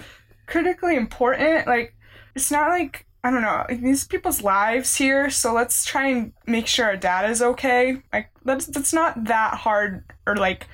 [0.47, 1.67] critically important.
[1.67, 1.95] Like
[2.37, 6.67] it's not like I don't know, these people's lives here, so let's try and make
[6.67, 8.03] sure our data is okay.
[8.13, 10.67] Like that's that's not that hard or like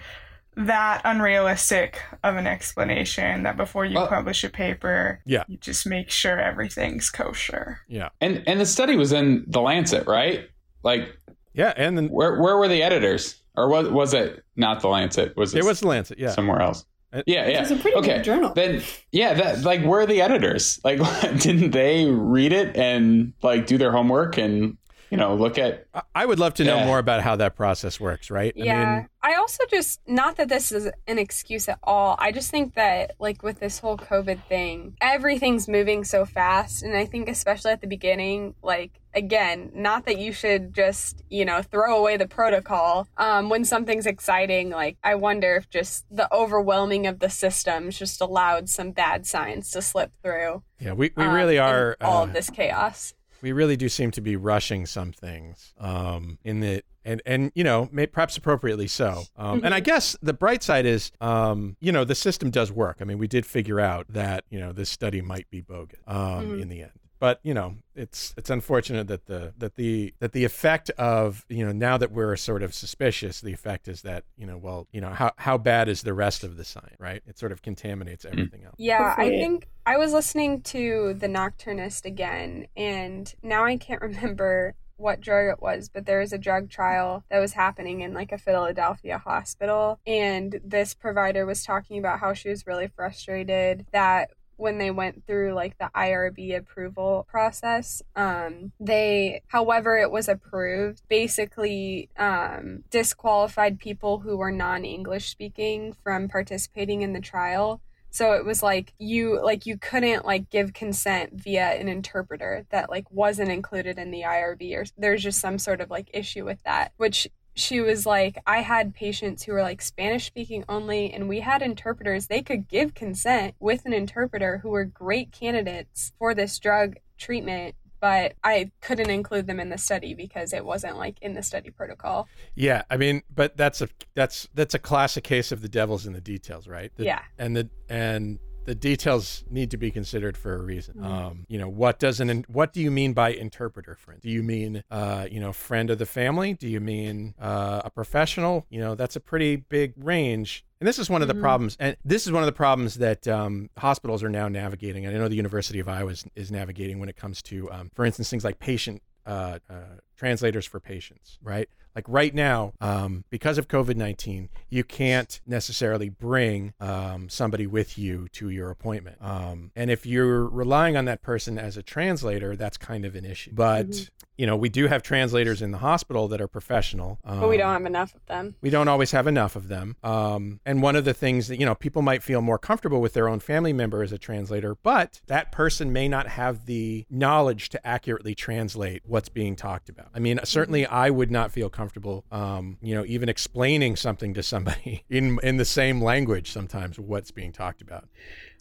[0.56, 5.44] that unrealistic of an explanation that before you Well- publish a paper, Yeah.
[5.46, 7.80] you just make sure everything's kosher.
[7.88, 10.48] yeah, And and the study was in the Lancet, right?
[10.82, 11.16] Like,
[11.54, 15.36] yeah, and then where where were the editors, or was was it not the Lancet?
[15.36, 16.18] Was it it was the Lancet.
[16.18, 16.84] Yeah, somewhere else?
[17.12, 17.62] Uh, Yeah, yeah.
[17.62, 18.16] It's a pretty okay.
[18.16, 18.52] big journal.
[18.54, 20.80] Then yeah, that like where are the editors?
[20.84, 20.98] Like,
[21.40, 24.76] didn't they read it and like do their homework and
[25.10, 25.86] you know look at?
[25.94, 28.30] I- I would love to know more about how that process works.
[28.30, 28.52] Right?
[28.58, 28.84] I Yeah.
[28.96, 32.16] mean, I also just not that this is an excuse at all.
[32.18, 36.96] I just think that like with this whole COVID thing, everything's moving so fast and
[36.96, 41.62] I think especially at the beginning, like again, not that you should just, you know,
[41.62, 47.06] throw away the protocol um when something's exciting, like I wonder if just the overwhelming
[47.06, 50.62] of the systems just allowed some bad signs to slip through.
[50.80, 51.96] yeah, we, we um, really in are.
[52.00, 53.14] all uh, of this chaos.
[53.42, 57.64] We really do seem to be rushing some things um, in the and and you
[57.64, 59.24] know may, perhaps appropriately so.
[59.36, 62.98] Um, and i guess the bright side is um, you know the system does work.
[63.00, 66.60] I mean we did figure out that you know this study might be bogus um,
[66.60, 70.44] in the end but you know it's it's unfortunate that the that the that the
[70.44, 74.46] effect of you know now that we're sort of suspicious the effect is that you
[74.46, 77.22] know well you know how how bad is the rest of the science right?
[77.26, 78.38] It sort of contaminates mm-hmm.
[78.38, 78.74] everything else.
[78.78, 84.74] Yeah, I think I was listening to The Nocturnist again, and now I can't remember
[84.96, 88.32] what drug it was, but there was a drug trial that was happening in like
[88.32, 94.30] a Philadelphia hospital, and this provider was talking about how she was really frustrated that
[94.58, 101.02] when they went through like the IRB approval process, um, they, however it was approved,
[101.08, 107.80] basically um, disqualified people who were non-English speaking from participating in the trial.
[108.10, 112.90] So it was like you like you couldn't like give consent via an interpreter that
[112.90, 116.62] like wasn't included in the IRB or there's just some sort of like issue with
[116.64, 121.28] that, which she was like I had patients who were like Spanish speaking only and
[121.28, 126.34] we had interpreters they could give consent with an interpreter who were great candidates for
[126.34, 131.16] this drug treatment but I couldn't include them in the study because it wasn't like
[131.20, 132.28] in the study protocol.
[132.54, 136.12] Yeah, I mean, but that's a that's that's a classic case of the devil's in
[136.12, 136.92] the details, right?
[136.94, 137.22] The- Yeah.
[137.38, 141.02] and the and the details need to be considered for a reason.
[141.02, 144.20] Um, you know, what does an what do you mean by interpreter friend?
[144.20, 146.52] Do you mean uh, you know, friend of the family?
[146.52, 148.66] Do you mean uh, a professional?
[148.68, 150.66] You know, that's a pretty big range.
[150.80, 153.26] And this is one of the problems, and this is one of the problems that
[153.26, 155.06] um, hospitals are now navigating.
[155.06, 157.90] And I know the University of Iowa is, is navigating when it comes to, um,
[157.94, 159.74] for instance, things like patient uh, uh,
[160.16, 161.68] translators for patients, right?
[161.98, 167.98] Like right now, um, because of COVID 19, you can't necessarily bring um, somebody with
[167.98, 169.16] you to your appointment.
[169.20, 173.24] Um, and if you're relying on that person as a translator, that's kind of an
[173.24, 173.50] issue.
[173.52, 177.18] But, you know, we do have translators in the hospital that are professional.
[177.24, 178.54] Um, But we don't have enough of them.
[178.60, 179.96] we don't always have enough of them.
[180.04, 183.14] Um, and one of the things that, you know, people might feel more comfortable with
[183.14, 187.70] their own family member as a translator, but that person may not have the knowledge
[187.70, 190.10] to accurately translate what's being talked about.
[190.14, 191.87] I mean, certainly I would not feel comfortable,
[192.30, 197.30] um, you know, even explaining something to somebody in, in the same language sometimes what's
[197.30, 198.08] being talked about.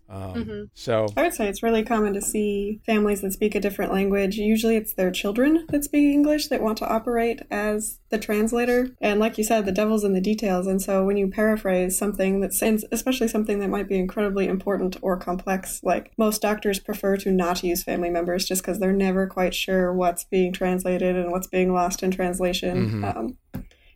[0.10, 0.70] Um, Mhm.
[0.74, 4.38] So I would say it's really common to see families that speak a different language.
[4.38, 8.90] Usually it's their children that speak English that want to operate as the translator.
[9.02, 10.66] And like you said, the devil's in the details.
[10.66, 14.96] And so when you paraphrase something that's, and especially something that might be incredibly important
[15.02, 19.28] or complex, like most doctors prefer to not use family members just because they're never
[19.28, 23.02] quite sure what's being translated and what's being lost in translation.
[23.02, 23.16] Mhm.
[23.18, 23.38] Um,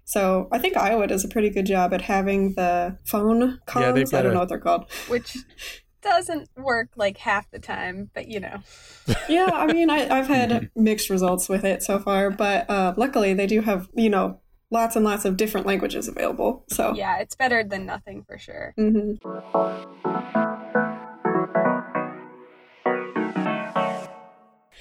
[0.04, 4.14] so I think Iowa does a pretty good job at having the phone Yeah, they've.
[4.14, 4.92] I don't a- know what they're called.
[5.08, 5.38] Which
[6.02, 8.60] doesn't work like half the time, but you know.
[9.30, 13.34] yeah, I mean, I, I've had mixed results with it so far, but uh, luckily
[13.34, 16.66] they do have, you know, lots and lots of different languages available.
[16.70, 18.74] So, Yeah, it's better than nothing for sure.
[18.78, 19.28] Mm-hmm.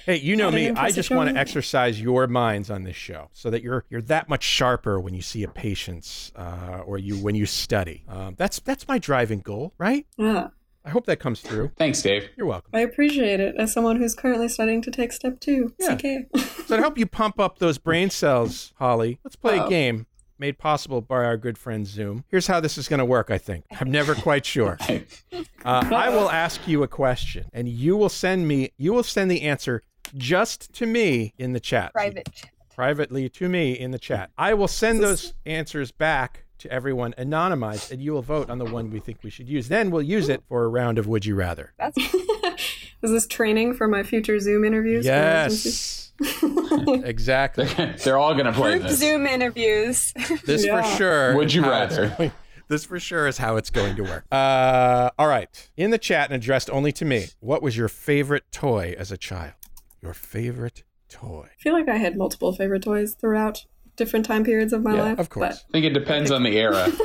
[0.05, 0.71] Hey, you know me.
[0.71, 4.27] I just want to exercise your minds on this show, so that you're you're that
[4.27, 8.03] much sharper when you see a patient, uh, or you when you study.
[8.07, 10.07] Um, that's that's my driving goal, right?
[10.17, 10.47] yeah,
[10.83, 11.71] I hope that comes through.
[11.77, 12.29] Thanks, Dave.
[12.35, 12.71] You're welcome.
[12.73, 15.95] I appreciate it as someone who's currently studying to take step two, Yeah.
[15.95, 16.05] CK.
[16.71, 19.69] So to help you pump up those brain cells, Holly, let's play a Uh-oh.
[19.69, 20.05] game
[20.39, 22.23] made possible by our good friend Zoom.
[22.29, 23.29] Here's how this is going to work.
[23.29, 24.77] I think I'm never quite sure.
[25.63, 28.71] Uh, I will ask you a question, and you will send me.
[28.77, 29.83] You will send the answer
[30.17, 31.93] just to me in the chat.
[31.93, 32.29] Private.
[32.73, 34.31] privately to me in the chat.
[34.39, 38.65] I will send those answers back to everyone anonymized, and you will vote on the
[38.65, 39.67] one we think we should use.
[39.67, 41.73] Then we'll use it for a round of Would You Rather.
[41.77, 41.97] That's
[43.03, 45.05] Is this training for my future Zoom interviews?
[45.05, 46.11] Yes,
[47.03, 47.65] exactly.
[48.03, 48.99] They're all going to play group this.
[48.99, 50.13] Zoom interviews.
[50.45, 50.81] This Yeah.
[50.83, 51.35] for sure.
[51.35, 52.31] Would you is how it's rather?
[52.67, 54.25] This for sure is how it's going to work.
[54.31, 55.69] Uh, all right.
[55.75, 59.17] In the chat and addressed only to me, what was your favorite toy as a
[59.17, 59.53] child?
[60.01, 61.47] Your favorite toy?
[61.51, 63.65] I feel like I had multiple favorite toys throughout
[64.03, 65.19] different time periods of my Yeah, life.
[65.19, 65.63] Of course.
[65.69, 66.87] I think it depends on the era.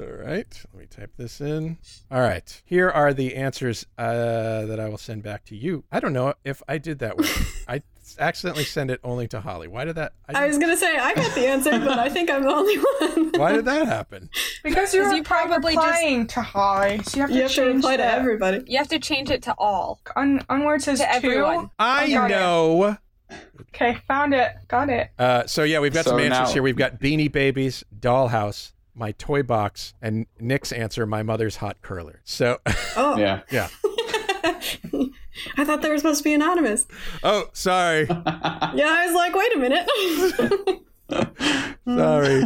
[0.00, 0.62] All right.
[0.72, 1.76] Let me type this in.
[2.08, 2.62] All right.
[2.64, 5.82] Here are the answers uh, that I will send back to you.
[5.90, 7.26] I don't know if I did that way.
[7.68, 7.82] I
[8.20, 9.66] accidentally sent it only to Holly.
[9.66, 10.12] Why did that?
[10.28, 12.76] I was going to say, I got the answer, but I think I'm the only
[12.76, 13.32] one.
[13.40, 14.30] why did that happen?
[14.62, 17.74] Because you're you probably just- to Holly, so you have to You have to change
[17.76, 18.62] reply to the- everybody.
[18.68, 20.00] You have to change it to all.
[20.14, 21.10] On, on where it says To two.
[21.28, 21.70] everyone.
[21.76, 22.84] I know.
[22.84, 22.98] it.
[23.30, 23.36] Know.
[23.74, 24.52] Okay, found it.
[24.68, 25.10] Got it.
[25.18, 26.62] Uh, so yeah, we've got So some answers now- here.
[26.62, 32.20] We've got Beanie Babies, Dollhouse, my toy box, and Nick's answer, my mother's hot curler.
[32.24, 32.58] So
[32.96, 33.40] Oh, Yeah.
[33.50, 33.68] yeah.
[35.56, 36.86] I thought they were supposed to be anonymous.
[37.22, 39.88] Oh, sorry, Yeah, I was like, wait a minute.
[41.86, 42.42] sorry.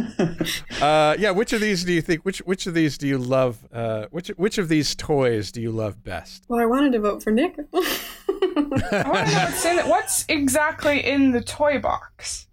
[0.81, 2.23] Uh, yeah, which of these do you think?
[2.23, 3.57] Which which of these do you love?
[3.71, 6.43] Uh, which which of these toys do you love best?
[6.47, 7.55] well, I wanted to vote for Nick.
[7.73, 9.87] I want to know what's in it.
[9.87, 12.47] What's exactly in the toy box?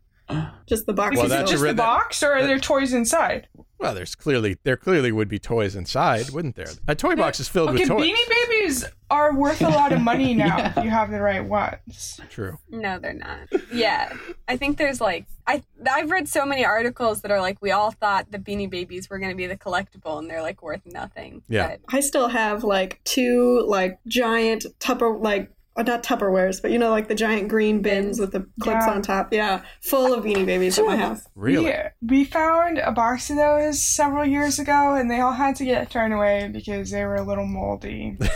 [0.66, 1.16] Just the box.
[1.16, 3.48] Well, Is it just a the re- box, or are there toys inside?
[3.80, 6.68] Well, there's clearly there clearly would be toys inside, wouldn't there?
[6.86, 8.06] A toy box is filled Okay, with toys.
[8.10, 12.20] Beanie Babies are worth a lot of money now if you have the right ones.
[12.28, 12.58] True.
[12.68, 13.38] No, they're not.
[13.72, 14.12] Yeah,
[14.46, 17.90] I think there's like I I've read so many articles that are like we all
[17.90, 21.42] thought the Beanie Babies were going to be the collectible and they're like worth nothing.
[21.48, 21.68] Yeah.
[21.68, 26.78] But I still have like two like giant Tupper like uh, not Tupperwares, but you
[26.78, 28.92] know like the giant green bins with the clips Yeah.
[28.92, 29.32] on top.
[29.32, 31.22] Yeah, full of Beanie Babies at my house.
[31.34, 31.72] Really?
[32.02, 35.64] We, we found a box of those several years ago, and they all had to
[35.64, 38.16] get thrown away because they were a little moldy.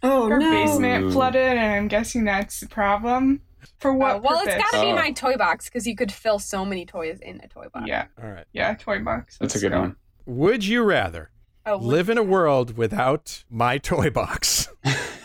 [0.00, 0.48] Oh Our no!
[0.48, 1.10] basement Ooh.
[1.10, 3.40] flooded, and I'm guessing that's the problem.
[3.80, 4.94] For what Oh, well, it's got to be Oh.
[4.94, 7.86] my toy box because you could fill so many toys in a toy box.
[7.88, 8.44] Yeah, All right.
[8.52, 9.38] yeah, toy box.
[9.40, 9.96] That's a good one.
[10.24, 11.30] Would you rather
[11.66, 14.68] Oh, live in a world without my toy box,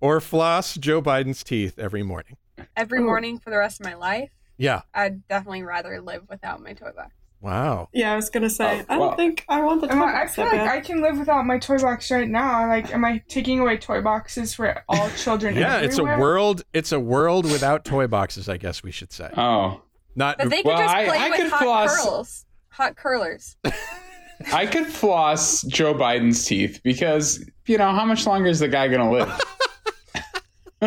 [0.00, 2.36] or floss Joe Biden's teeth every morning?
[2.76, 4.30] every morning for the rest of my life.
[4.56, 4.82] Yeah.
[4.94, 7.12] I'd definitely rather live without my toy box.
[7.42, 7.88] Wow.
[7.92, 8.80] Yeah, I was gonna say.
[8.80, 9.16] Oh, I don't well.
[9.16, 10.68] think I want the toy Am I, I box feel like bad.
[10.68, 12.66] I can live without my toy box right now.
[12.66, 15.54] Like, am I taking away toy boxes for all children?
[15.54, 16.62] Yeah, it's a world.
[16.72, 18.48] It's a world without toy boxes.
[18.48, 19.30] I guess we should say.
[19.36, 19.82] Oh.
[20.14, 20.38] Not.
[20.38, 22.46] But they could Well, just play I with could hot floss- curls.
[22.70, 23.56] Hot curlers.
[24.52, 28.88] I could floss Joe Biden's teeth because, you know, how much longer is the guy
[28.88, 29.40] going to live?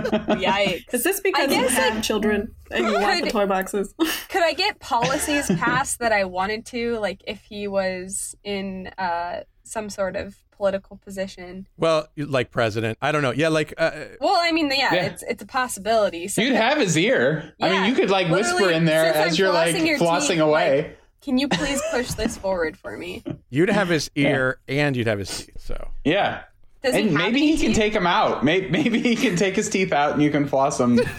[0.03, 0.93] Yikes.
[0.93, 3.93] Is this because you have like, children and you want the toy boxes?
[4.29, 9.41] Could I get policies passed that I wanted to, like if he was in uh,
[9.63, 11.67] some sort of political position?
[11.77, 12.97] well, like president.
[13.01, 13.31] I don't know.
[13.31, 13.73] Yeah, like.
[13.77, 15.05] Uh, Well, I mean, yeah, Yeah.
[15.05, 16.27] it's it's a possibility.
[16.27, 17.53] So You'd have his ear.
[17.61, 20.27] I mean, you could like whisper in there as I'm you're like flossing your flossing
[20.27, 20.95] teeth, away.
[21.21, 23.23] can you please push this forward for me?
[23.49, 25.55] you'd have his ear and you'd have his teeth.
[25.59, 25.91] So.
[26.03, 26.43] yeah.
[26.83, 28.43] Does and he maybe any he can take them out.
[28.43, 30.99] Maybe, maybe he can take his teeth out and you can floss them.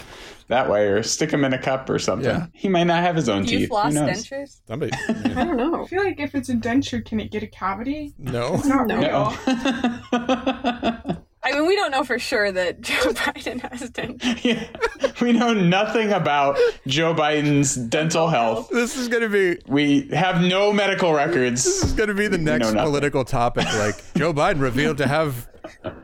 [0.49, 2.29] that way, or stick them in a cup or something.
[2.29, 2.47] Yeah.
[2.53, 3.69] He might not have his own Do you teeth.
[3.69, 4.61] floss dentures?
[4.67, 4.91] Somebody.
[5.09, 5.13] I
[5.45, 5.85] don't know.
[5.85, 8.15] I feel like if it's a denture, can it get a cavity?
[8.19, 8.55] No.
[8.55, 8.99] It's not No.
[8.99, 9.33] real.
[10.13, 11.17] No.
[11.43, 14.45] I mean, we don't know for sure that Joe Biden has dentures.
[14.45, 14.67] yeah.
[15.23, 18.69] We know nothing about Joe Biden's dental health.
[18.71, 21.65] This is going to be We have no medical records.
[21.65, 23.65] this is going to be the next political topic.
[23.75, 25.49] Like Joe Biden revealed to have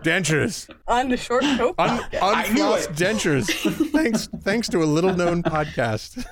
[0.03, 2.49] dentures, On the short coat Un- podcast.
[2.51, 3.91] Unflossed dentures.
[3.93, 6.25] thanks, thanks to a little known podcast.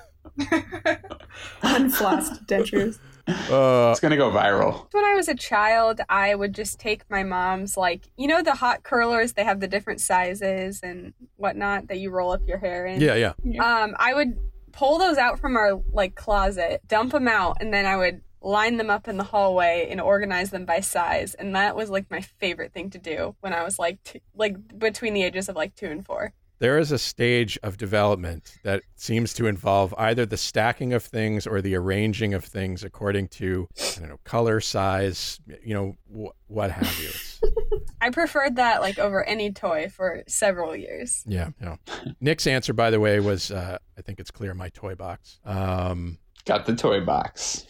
[1.62, 2.98] Unflossed dentures.
[3.26, 4.86] Uh, It's gonna go viral.
[4.92, 8.54] when I was a child, I would just take my mom's like you know the
[8.54, 9.32] hot curlers.
[9.32, 13.00] They have the different sizes and whatnot that you roll up your hair in.
[13.00, 13.82] yeah, yeah.
[13.82, 14.36] Um, I would
[14.72, 18.76] pull those out from our like closet, dump them out, and then I would line
[18.76, 21.32] them up in the hallway and organize them by size.
[21.34, 24.56] And that was like my favorite thing to do when I was like t- like
[24.78, 26.34] between the ages of like two and four.
[26.64, 31.46] There is a stage of development that seems to involve either the stacking of things
[31.46, 36.50] or the arranging of things according to, I don't know, color, size, you know, wh-
[36.50, 37.80] what have you.
[38.00, 41.22] I preferred that like over any toy for several years.
[41.26, 41.76] yeah, yeah.
[42.22, 45.40] Nick's answer, by the way, was uh, I think it's clear my toy box.
[45.44, 47.66] Um, Got the toy box.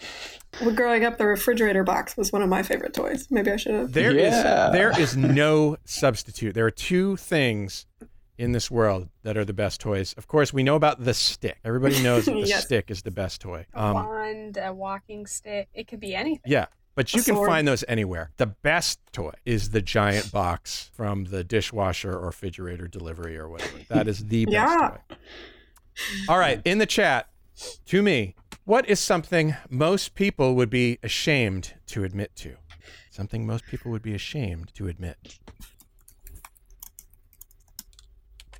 [0.61, 3.27] Well, growing up, the refrigerator box was one of my favorite toys.
[3.29, 3.93] Maybe I should have.
[3.93, 4.71] There is Yeah.
[4.71, 6.55] there is no substitute.
[6.55, 7.87] There are two things
[8.39, 10.12] in this world that are the best toys.
[10.16, 11.59] Of course, we know about the stick.
[11.64, 12.64] Everybody knows that the Yes.
[12.64, 13.66] stick is the best toy.
[13.74, 16.43] A Um, wand, a walking stick, it could be anything.
[16.51, 16.66] yeah,
[16.97, 18.30] but you can find those anywhere.
[18.37, 23.78] The best toy is the giant box from the dishwasher or refrigerator delivery or whatever.
[23.89, 24.89] That is the best Yeah.
[25.09, 25.16] toy.
[26.28, 27.28] All right, in the chat,
[27.87, 32.57] to me, what is something most people would be ashamed to admit to?
[33.11, 35.39] Something most people would be ashamed to admit.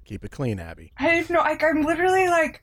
[0.05, 0.92] Keep it clean, Abby.
[0.98, 1.38] I don't know.
[1.40, 2.62] Like I'm literally like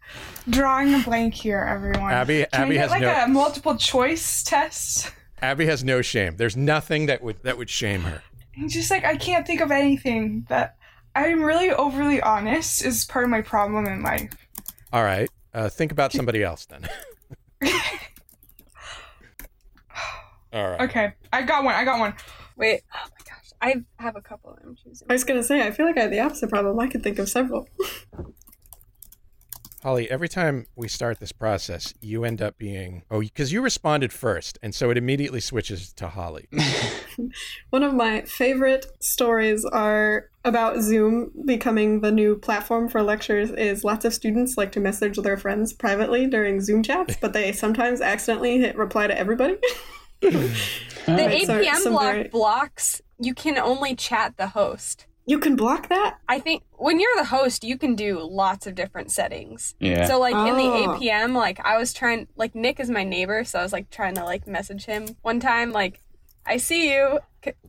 [0.49, 2.11] drawing a blank here, everyone.
[2.13, 5.11] Abby- Can Abby I get has like no- a multiple choice test?
[5.41, 6.35] Abby has no shame.
[6.37, 8.21] There's nothing that would that would shame her.
[8.67, 10.75] Just like I can't think of anything that
[11.15, 14.31] I'm really overly honest is part of my problem in life.
[14.93, 15.29] All right.
[15.53, 16.87] Uh, think about somebody else then.
[20.53, 20.81] All right.
[20.81, 21.73] Okay, I got one.
[21.75, 22.13] I got one.
[22.57, 22.81] Wait,
[23.61, 25.07] I have a couple I'm choosing.
[25.09, 26.79] I was gonna say, I feel like I have the opposite problem.
[26.79, 27.67] I could think of several.
[29.83, 34.13] Holly, every time we start this process, you end up being oh because you responded
[34.13, 36.47] first, and so it immediately switches to Holly.
[37.71, 43.83] One of my favorite stories are about Zoom becoming the new platform for lectures is
[43.83, 48.01] lots of students like to message their friends privately during Zoom chats, but they sometimes
[48.01, 49.57] accidentally hit reply to everybody.
[50.21, 50.53] The
[51.07, 55.05] Right, so APM some block very- blocks you can only chat the host.
[55.25, 56.17] you can block that?
[56.27, 59.75] I think when you're the host, you can do lots of different settings.
[59.79, 60.05] Yeah.
[60.07, 60.97] So like in the Oh.
[60.99, 64.15] APM, like I was trying like Nick is my neighbor, so I was like trying
[64.15, 66.01] to like message him one time like
[66.45, 67.19] I see you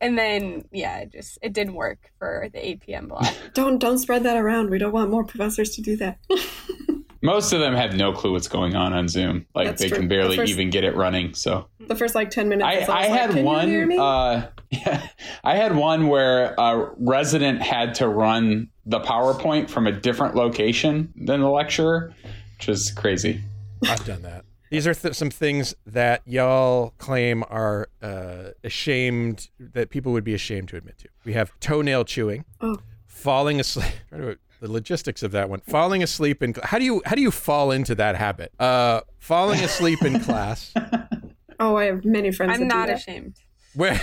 [0.01, 3.31] and then yeah, it just it didn't work for the APM block.
[3.53, 4.71] Don't don't spread that around.
[4.71, 6.17] We don't want more professors to do that.
[7.23, 9.45] Most of them have no clue what's going on on Zoom.
[9.55, 9.97] Like That's they true.
[9.99, 11.33] can barely The first- even get it running.
[11.33, 12.67] So the first like ten minutes.
[12.67, 13.37] I, is I always like, had "Can
[13.69, 13.99] you hear one.
[13.99, 15.07] Uh, yeah,
[15.43, 21.13] I had one where a resident had to run the PowerPoint from a different location
[21.15, 22.13] than the lecturer,
[22.57, 23.41] which is crazy.
[23.87, 24.43] I've done that.
[24.69, 30.33] These are th- some things that y'all claim are uh, ashamed that people would be
[30.33, 31.09] ashamed to admit to.
[31.25, 32.77] We have toenail chewing, Oh.
[33.05, 33.93] falling asleep.
[34.63, 35.61] try to- The logistics of that one.
[35.61, 38.51] Falling asleep in how do you how do you fall into that habit?
[38.59, 40.73] Uh, falling asleep in class.
[41.59, 42.53] oh, I have many friends.
[42.53, 42.97] I'm that do not that.
[42.97, 43.35] ashamed.
[43.75, 43.99] Where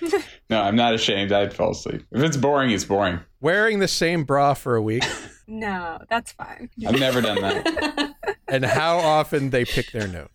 [0.50, 1.30] No, I'm not ashamed.
[1.32, 2.04] I'd fall asleep.
[2.10, 3.20] If it's boring, it's boring.
[3.40, 5.04] wearing the same bra for a week,
[5.46, 6.68] No, that's fine.
[6.86, 8.14] I've never done that.
[8.48, 10.28] and how often they pick their nose.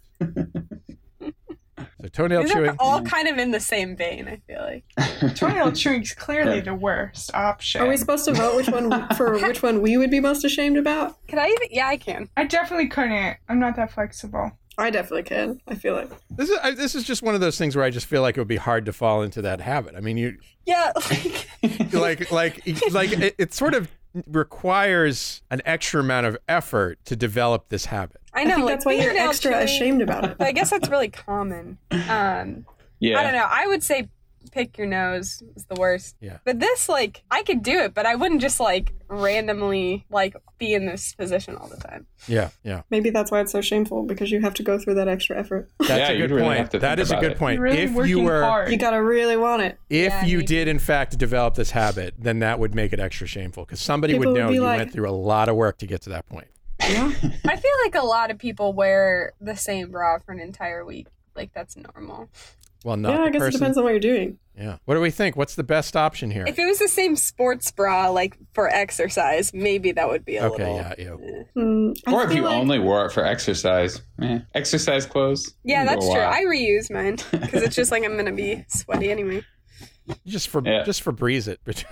[2.07, 2.75] So toenail These are chewing.
[2.79, 5.35] all kind of in the same vein, I feel like.
[5.35, 7.81] Toenail chewing's clearly the worst option.
[7.81, 10.77] Are we supposed to vote which one for which one we would be most ashamed
[10.77, 11.15] about?
[11.27, 12.29] Can I even yeah, I can.
[12.37, 13.37] I definitely couldn't.
[13.49, 14.51] I'm not that flexible.
[14.77, 15.59] I definitely can.
[15.67, 17.89] I feel like This is I, this is just one of those things where I
[17.89, 19.95] just feel like it would be hard to fall into that habit.
[19.95, 21.47] I mean, you Yeah, like
[21.93, 23.89] like like like it, it sort of
[24.27, 28.21] requires an extra amount of effort to develop this habit.
[28.38, 30.38] I I know think like that's why you're extra chewing- ashamed about it.
[30.38, 31.77] But I guess that's really common.
[31.91, 32.65] Um
[32.99, 33.19] Yeah.
[33.19, 33.47] I don't know.
[33.49, 34.09] I would say
[34.51, 36.15] pick your nose is the worst.
[36.21, 36.38] Yeah.
[36.45, 40.73] But this, like, I could do it, but I wouldn't just like randomly like be
[40.73, 42.07] in this position all the time.
[42.27, 42.81] Yeah, yeah.
[42.89, 45.69] maybe that's why it's so shameful because you have to go through that extra effort.
[45.79, 46.59] That's Yeah, a good really point.
[46.59, 47.38] have to That think is a good it.
[47.38, 47.55] point.
[47.55, 48.71] You're really if you were hard.
[48.71, 49.77] You gotta really want it.
[49.89, 52.99] if Yeah, you you did in fact develop this habit, then that would make it
[52.99, 55.49] extra shameful because somebody People would would know be you like- went through a lot
[55.49, 56.47] of work to get to that point.
[56.89, 57.11] Yeah.
[57.45, 61.07] I feel like a lot of people wear the same bra for an entire week.
[61.35, 62.29] Like that's normal.
[62.83, 63.49] Well, not yeah, the I guess person.
[63.55, 64.38] it depends on what you're doing.
[64.57, 64.77] Yeah.
[64.85, 65.35] What do we think?
[65.35, 66.45] What's the best option here?
[66.47, 70.45] If it was the same sports bra, like for exercise, maybe that would be a
[70.45, 70.75] okay, little.
[70.77, 71.43] yeah, yeah.
[71.53, 75.53] Hmm, I Or if you like- only wore it for exercise, eh, exercise clothes.
[75.63, 76.19] Yeah, that's true.
[76.19, 79.43] I reuse mine because it's just like I'm gonna be sweaty anyway.
[80.25, 80.83] Just for Yeah.
[80.83, 81.59] just for breeze it.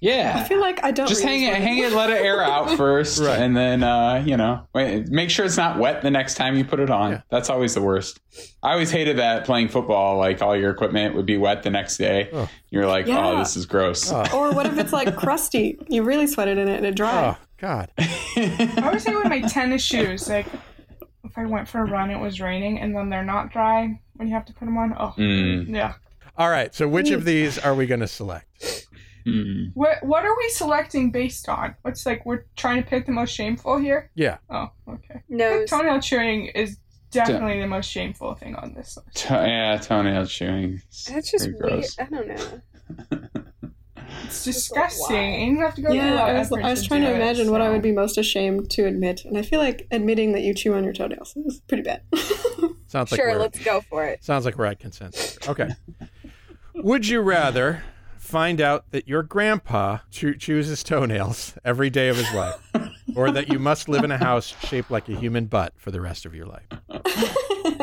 [0.00, 0.34] yeah.
[0.36, 1.62] I feel like I don't just hang it, mine.
[1.62, 3.38] hang it, let it air out first, Right.
[3.40, 6.64] and then uh, you know, wait, make sure it's not wet the next time you
[6.64, 7.12] put it on.
[7.12, 7.20] Yeah.
[7.30, 8.20] That's always the worst.
[8.62, 10.18] I always hated that playing football.
[10.18, 12.28] Like all your equipment would be wet the next day.
[12.32, 12.48] Oh.
[12.70, 13.26] You're like, Yeah.
[13.26, 14.10] oh, this is gross.
[14.12, 15.78] Oh, Or what if it's like crusty?
[15.88, 17.36] You really sweated in it and it dried.
[17.38, 17.90] oh God.
[17.98, 20.46] I always say with my tennis shoes, like
[21.24, 24.28] if I went for a run, it was raining, and then they're not dry when
[24.28, 24.94] you have to put them on.
[24.98, 25.94] Oh, Mm, yeah.
[26.38, 26.74] All right.
[26.74, 28.85] So which of these are we going to select?
[29.26, 29.70] Mm.
[29.74, 31.74] What What are we selecting based on?
[31.82, 34.10] What's like we're trying to pick the most shameful here?
[34.14, 34.38] Yeah.
[34.50, 35.14] Oh, okay.
[35.16, 36.78] I No, think toenail chewing is
[37.10, 39.26] definitely the most shameful thing on this list.
[39.28, 40.82] To- yeah, toenail chewing.
[41.10, 41.72] That's just pretty weird.
[41.82, 41.98] gross.
[41.98, 43.40] I don't know.
[44.24, 45.22] It's disgusting, why?
[45.22, 46.88] and you have to go through a Yeah, lot I of was, I was to
[46.88, 49.42] trying do to it, imagine what I would be most ashamed to admit, and I
[49.42, 52.02] feel like admitting that you chew on your toenails is pretty bad.
[52.86, 54.24] Sounds like sure, let's go for it.
[54.24, 55.38] sounds like we're at consensus.
[55.48, 55.68] Okay.
[56.74, 57.82] Would you rather
[58.26, 62.56] find out that your grandpa chew- chews his toenails every day of his life,
[63.16, 66.00] or that you must live in a house shaped like a human butt for the
[66.00, 66.66] rest of your life?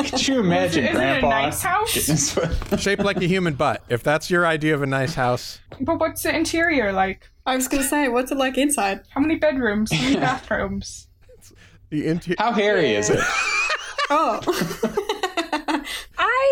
[0.10, 1.30] Could you imagine, Is it a Grandpa?
[1.30, 1.94] nice house?
[1.94, 3.84] getting his foot- Shaped like a human butt.
[3.89, 7.30] If that's your idea of a nice house, But what's the interior like?
[7.46, 9.02] I was gonna say, what's it like inside?
[9.10, 9.91] How many bedrooms?
[9.91, 11.08] How many bathrooms?
[11.89, 12.36] the interior.
[12.39, 13.20] How hairy is it?
[14.10, 14.39] Oh,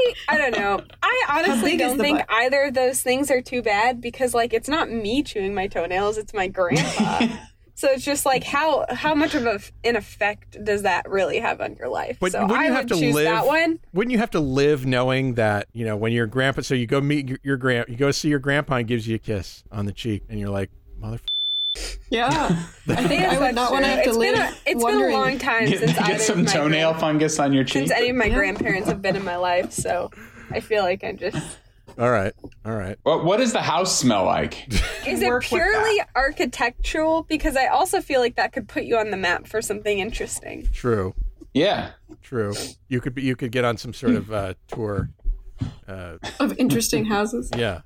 [0.02, 0.84] I I don't know.
[1.02, 2.28] I honestly don't think butt?
[2.30, 6.18] either of those things are too bad because like it's not me chewing my toenails,
[6.18, 7.28] it's my grandpa.
[7.76, 11.62] so it's just like how how much of a, an effect does that really have
[11.62, 12.18] on your life?
[12.20, 13.26] But so wouldn't I you would have to choose live?
[13.26, 13.80] that one.
[13.93, 16.62] Wouldn't you have to live knowing that you know when your grandpa?
[16.62, 19.16] So you go meet your, your grand, you go see your grandpa and gives you
[19.16, 21.20] a kiss on the cheek, and you're like, mother.
[22.12, 22.64] Yeah.
[22.89, 23.95] I think I would That's not want to true.
[23.95, 26.22] have to It's live been a, It's been a long time Get, since either get
[26.22, 27.88] some toenail grand- fungus on your cheek.
[27.88, 28.36] since any of my Yeah.
[28.36, 29.72] grandparents have been in my life.
[29.72, 30.12] So
[30.51, 31.57] I feel like I just
[31.97, 32.34] All right,
[32.66, 32.97] all right.
[33.03, 34.68] What, what does the house smell like?
[35.07, 37.24] is it purely architectural?
[37.24, 40.68] Because I also feel like that could put you on the map for something interesting.
[40.74, 41.14] True,
[41.53, 41.91] yeah.
[42.22, 42.53] true.
[42.88, 45.09] You could be, you could get on some sort of uh, tour.
[45.88, 47.49] Uh, of interesting houses.
[47.57, 47.82] yeah,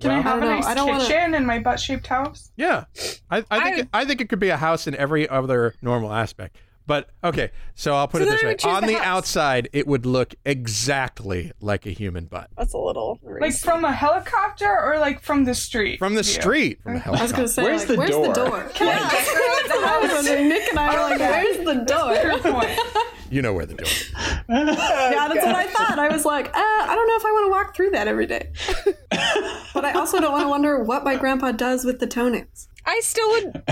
[0.00, 2.50] Can I have I a nice I don't wanna- kitchen in my butt shaped house?
[2.56, 2.84] yeah.
[3.30, 5.74] I, I think I- it, I think it could be a house in every other
[5.82, 6.56] normal aspect.
[6.86, 10.04] But okay, so I'll put So it this way: on the the outside, it would
[10.04, 15.22] look exactly like a human butt That's a little Like from a helicopter or like
[15.22, 15.98] from the street?
[15.98, 16.32] from the view?
[16.42, 16.82] street.
[16.82, 17.36] From the I was helicopter.
[17.36, 18.26] gonna say, Where's like, the where's door?
[18.26, 18.70] the door?
[18.74, 20.24] Can I decorate the house?
[20.26, 23.02] Nick and I were like, where's the door?
[23.34, 23.36] Good point.
[23.36, 23.86] You know where the door.
[23.86, 24.10] is.
[24.48, 25.98] Yeah, that's what I thought.
[25.98, 28.26] I was like, uh, I don't know if I want to walk through that every
[28.26, 28.50] day.
[29.74, 32.68] but I also don't want to wonder what my grandpa does with the toenails.
[32.86, 33.62] I still would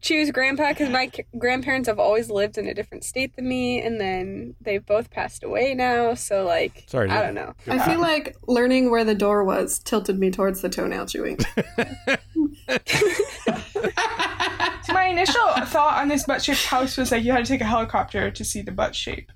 [0.00, 3.80] choose grandpa because my c- grandparents have always lived in a different state than me,
[3.82, 6.14] and then they've both passed away now.
[6.14, 7.54] So like, Sorry, I don't know.
[7.66, 11.38] I feel like learning where the door was tilted me towards the toenail chewing.
[14.82, 17.60] So my initial thought on this butt shaped house was like you had to take
[17.60, 19.30] a helicopter to see the butt shape,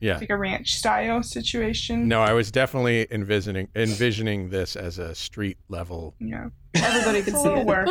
[0.00, 0.18] Yeah.
[0.18, 2.06] like a ranch style situation.
[2.08, 6.14] No, I was definitely envisioning envisioning this as a street level.
[6.20, 7.66] Yeah, Everybody can see it.
[7.66, 7.88] work.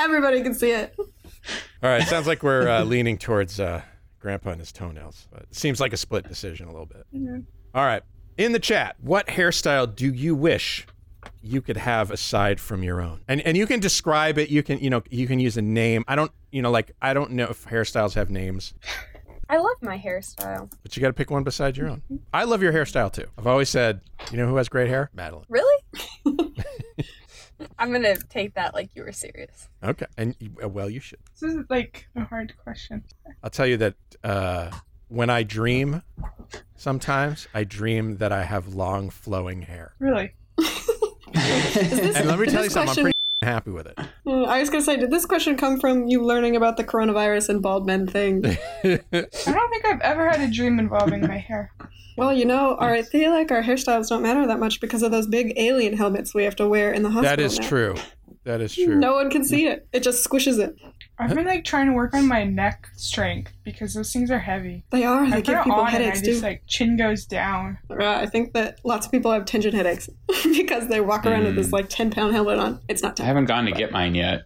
[0.00, 0.94] Everybody can see it.
[0.98, 3.82] All right, sounds like we're uh, leaning towards uh,
[4.20, 5.28] Grandpa and his toenails.
[5.30, 7.04] But it seems like a split decision a little bit.
[7.74, 8.02] All right,
[8.38, 10.86] in the chat, what hairstyle do you wish
[11.44, 13.20] you could have aside from your own?
[13.28, 14.50] And and you can describe it.
[14.50, 16.04] You can you know you can use a name.
[16.08, 18.74] I don't you know like I don't know if hairstyles have names,
[19.48, 20.70] I love my hairstyle.
[20.82, 22.02] but you got to pick one beside your own.
[22.32, 23.26] I love your hairstyle too.
[23.38, 25.10] I've always said, you know who has great hair?
[25.14, 25.44] Madeline.
[25.48, 25.84] Really?
[27.78, 29.68] I'm gonna take that like you were serious.
[29.82, 31.20] Okay, and uh, well, you should.
[31.40, 33.04] This is like a hard question.
[33.42, 34.70] I'll tell you that uh,
[35.08, 36.02] when I dream,
[36.74, 39.94] sometimes I dream that I have long flowing hair.
[39.98, 40.34] Really?
[42.16, 43.98] And let me tell you this something, I'm pretty happy with it.
[44.26, 47.48] Mm, I was gonna say, did this question come from you learning about the coronavirus
[47.48, 48.44] and bald men thing?
[48.84, 51.72] I don't think I've ever had a dream involving my hair.
[52.16, 55.10] Well, you know, our, I feel like our hairstyles don't matter that much because of
[55.10, 57.36] those big alien helmets we have to wear in the hospital.
[57.36, 57.68] that is now.
[57.68, 57.94] true.
[58.44, 58.96] That is true.
[58.96, 59.86] No one can see it.
[59.92, 60.76] It just squishes it.
[61.18, 64.84] I've been like trying to work on my neck strength because those things are heavy.
[64.90, 65.22] They are.
[65.24, 66.46] I They put give it people on headaches and I just too.
[66.46, 67.78] like chin goes down.
[67.88, 68.22] Right.
[68.22, 70.08] I think that lots of people have tension headaches
[70.44, 72.80] because they walk around with this like ten pound helmet on.
[72.88, 74.42] It's not I haven't gone to get mine yet.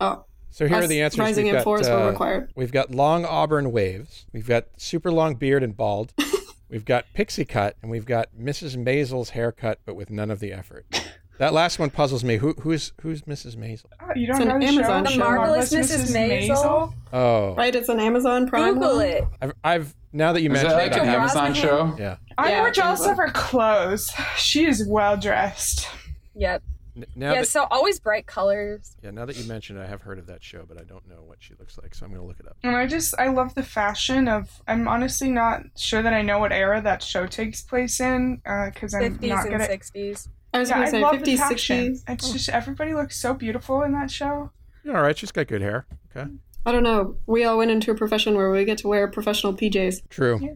[0.00, 1.18] Oh, So here are the answers.
[1.18, 2.52] Rising we've in got, force were uh, required.
[2.54, 4.24] We've got long auburn waves.
[4.32, 6.14] We've got super long beard and bald.
[6.70, 8.76] we've got pixie cut, and we've got Mrs.
[8.76, 10.86] Maisel's haircut, but with none of the effort.
[11.42, 12.36] That last one puzzles me.
[12.36, 13.56] Who who's who's Mrs.
[13.56, 13.86] Maisel?
[14.00, 15.10] Oh, you don't an know the Amazon show?
[15.10, 15.18] show.
[15.18, 16.14] The Marvelous Mrs.
[16.14, 16.94] Maisel?
[17.12, 18.74] Oh, Right, it's an Amazon Prime.
[18.74, 19.06] Google one.
[19.06, 19.24] it.
[19.42, 21.56] I've, I've now that you Is mentioned that like it, an I have- Amazon Brosnahan?
[21.56, 21.96] show?
[21.98, 22.16] yeah.
[22.38, 23.08] I'm Yeah, more it jealous was.
[23.08, 24.12] of her clothes.
[24.36, 25.88] She is well dressed.
[26.36, 26.62] Yep.
[26.96, 28.94] N- Now yeah, that, so always bright colors.
[29.02, 31.08] yeah, now that you mentioned it, I have heard of that show, but I don't
[31.08, 32.56] know what she looks like, so I'm gonna look it up.
[32.62, 34.62] And I just I love the fashion of.
[34.68, 38.66] I'm honestly not sure that I know what era that show takes place in uh,
[38.70, 39.70] because I'm 50s not and good at.
[39.70, 40.28] 60s.
[40.54, 41.92] I was Yeah, going I to say love 50s, the fashion.
[41.94, 42.04] 60s.
[42.08, 44.50] It's just everybody looks so beautiful in that show.
[44.84, 45.86] Yeah, all right, she's got good hair.
[46.14, 46.30] Okay,
[46.66, 47.16] I don't know.
[47.26, 50.08] We all went into a profession where we get to wear professional PJs.
[50.10, 50.38] true.
[50.42, 50.50] Yeah.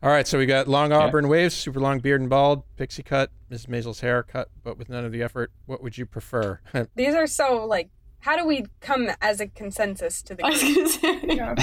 [0.00, 3.30] All right, so we got long auburn waves, super long beard and bald, pixie cut,
[3.50, 3.66] Mrs.
[3.68, 5.50] Maisel's haircut, but with none of the effort.
[5.66, 6.60] What would you prefer?
[6.94, 7.90] These are so like.
[8.20, 11.20] How do we come as a consensus to the I was going to say.
[11.24, 11.54] Yeah.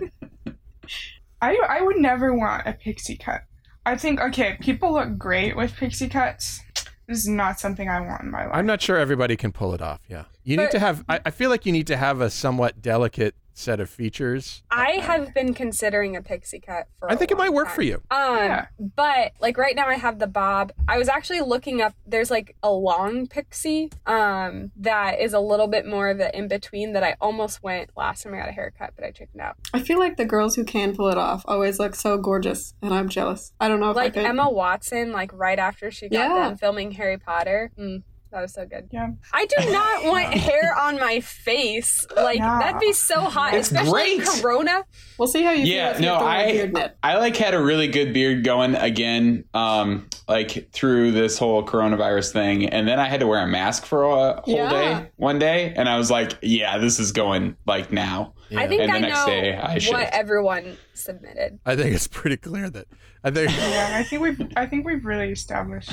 [1.42, 3.42] I I would never want a pixie cut.
[3.90, 6.60] I think okay, people look great with pixie cuts.
[7.08, 8.54] This is not something I want in my life.
[8.54, 9.98] I'm not sure everybody can pull it off.
[10.08, 11.04] Yeah, you need to have.
[11.08, 14.62] I, I feel like you need to have a somewhat delicate set of features.
[14.70, 17.10] I have been considering a pixie cut for.
[17.10, 17.74] I a think it might work time.
[17.76, 18.02] for you.
[18.10, 18.66] Um, Yeah.
[18.78, 20.72] but like right now I have the bob.
[20.88, 21.94] I was actually looking up.
[22.06, 26.48] There's like a long pixie, um, that is a little bit more of the in
[26.48, 29.56] between that I almost went last time I got a haircut, but I chickened out.
[29.74, 32.92] I feel like the girls who can pull it off always look so gorgeous, and
[32.94, 33.52] I'm jealous.
[33.60, 34.24] I don't know if Like could.
[34.24, 36.28] Emma Watson, like right after she got Yeah.
[36.48, 37.70] done filming Harry Potter.
[37.78, 38.02] Mm,
[38.32, 38.88] that was so good.
[38.92, 39.08] Yeah.
[39.32, 42.06] I do not want hair on my face.
[42.14, 42.58] Like No.
[42.60, 44.28] that'd be so hot, It's especially great.
[44.42, 44.84] Corona.
[45.18, 46.96] We'll see how you Yeah, feel no, have to wear a I beard net.
[47.02, 52.32] I like had a really good beard going again, um, like through this whole coronavirus
[52.32, 54.70] thing, and then I had to wear a mask for a whole Yeah.
[55.00, 58.34] day one day, and I was like, yeah, this is going like now.
[58.56, 60.08] I think And the I next know day I what shaved.
[60.12, 61.60] everyone submitted.
[61.64, 62.86] I think it's pretty clear that
[63.22, 63.50] I think.
[63.52, 65.92] Yeah, I think we've I think we've really established.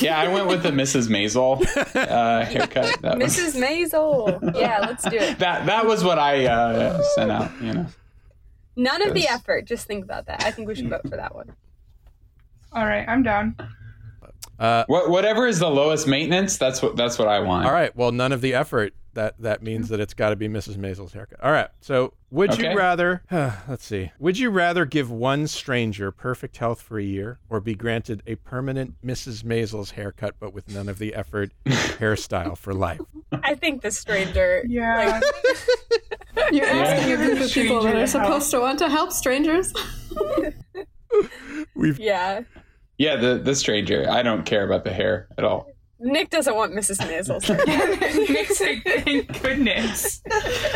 [0.00, 1.08] Yeah, I went with the Mrs.
[1.08, 1.62] Maisel
[1.94, 3.00] uh, haircut.
[3.02, 3.60] That was, Mrs.
[3.60, 4.54] Maisel.
[4.56, 5.38] Yeah, let's do it.
[5.38, 7.50] that that was what I uh, sent out.
[7.62, 7.86] You know,
[8.76, 9.64] None of the effort.
[9.64, 10.44] Just think about that.
[10.44, 11.54] I think we should vote for that one.
[12.72, 13.56] All right, I'm down.
[14.58, 17.66] Uh, what whatever is the lowest maintenance, that's what that's what I want.
[17.66, 17.94] all right.
[17.96, 18.94] Well, none of the effort.
[19.14, 20.76] That that means that it's got to be Mrs.
[20.76, 21.42] Maisel's haircut.
[21.42, 21.68] All right.
[21.80, 22.72] So, would Okay.
[22.72, 23.22] you rather?
[23.30, 24.12] let's see.
[24.18, 28.34] Would you rather give one stranger perfect health for a year, or be granted a
[28.34, 29.42] permanent Mrs.
[29.42, 33.00] Maisel's haircut, but with none of the effort hairstyle for life?
[33.32, 34.62] I think the stranger.
[34.68, 35.20] Yeah.
[35.22, 37.14] Like, You're asking Yeah.
[37.14, 39.72] a group of people that are supposed to want to help strangers.
[41.74, 42.42] We've yeah.
[42.98, 44.06] Yeah, the the stranger.
[44.08, 45.68] I don't care about the hair at all.
[45.98, 46.98] Nick doesn't want Mrs.
[47.08, 47.48] Maisel's.
[47.48, 50.20] Nick's like, thank goodness.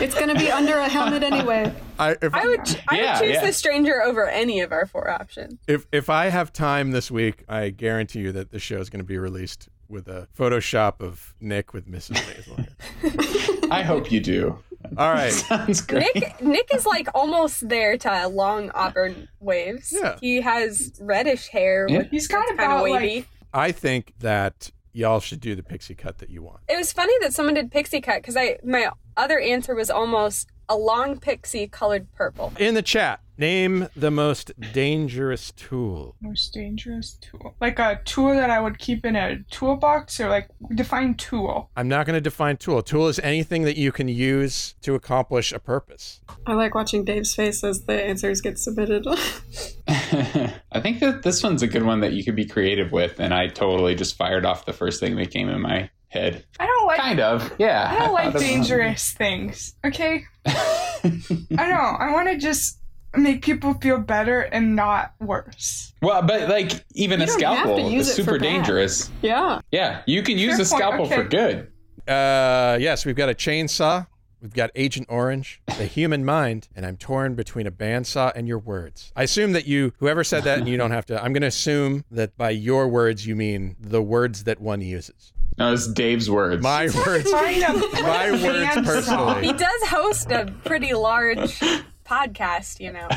[0.01, 1.75] It's going to be under a helmet anyway.
[1.99, 2.81] I if I would.
[2.89, 3.45] I Yeah, would choose yeah.
[3.47, 5.59] the stranger over any of our four options.
[5.69, 9.01] if if I have time this week, I guarantee you that the show is going
[9.01, 12.17] to be released with a Photoshop of Nick with Mrs.
[12.17, 13.69] Maisel.
[13.71, 14.59] I hope you do.
[14.97, 15.33] All right.
[15.33, 16.15] Sounds great.
[16.15, 19.93] Nick Nick is like almost there to long auburn waves.
[19.93, 20.17] Yeah.
[20.21, 21.87] He has reddish hair.
[21.89, 21.99] Yeah.
[21.99, 23.17] With, He's got kind of wavy.
[23.17, 26.61] like I think that y'all should do the pixie cut that you want.
[26.69, 30.49] It was funny that someone did pixie cut because I my other answer was almost
[30.71, 32.53] a long pixie colored purple.
[32.59, 36.15] In the chat, name the most dangerous tool.
[36.21, 37.57] most dangerous tool.
[37.61, 41.71] Like a tool that I would keep in a toolbox or like define tool.
[41.77, 42.79] I'm not going to define tool.
[42.79, 46.21] A tool is anything that you can use to accomplish a purpose.
[46.47, 49.07] I like watching Dave's face as the answers get submitted.
[49.89, 53.35] I think that this one's a good one that you could be creative with, and
[53.35, 56.45] I totally just fired off the first thing that came in my head.
[56.59, 57.91] I don't like Kind of, yeah.
[57.91, 59.75] I don't like dangerous things.
[59.85, 60.25] Okay?
[60.45, 61.01] I
[61.49, 62.01] don't.
[62.01, 62.79] I want to just
[63.17, 65.93] make people feel better and not worse.
[66.03, 69.11] well, but like even You a don't have to scalpel is super dangerous.
[69.23, 69.61] yeah.
[69.73, 71.17] Yeah, you can use Fair a scalpel okay.
[71.17, 71.73] for good.
[72.07, 74.07] Uh, yes, we've got a chainsaw.
[74.43, 78.59] We've got Agent Orange, the human mind, and I'm torn between a bandsaw and your
[78.59, 79.13] words.
[79.15, 81.49] I assume that you, whoever said that, and you don't have to, I'm going to
[81.49, 85.35] assume that by your words, you mean the words that one uses.
[85.59, 86.63] No, it's Dave's words.
[86.63, 87.31] My words.
[87.31, 89.47] My words personally.
[89.47, 91.61] He does host a pretty large
[92.05, 93.09] podcast, you know,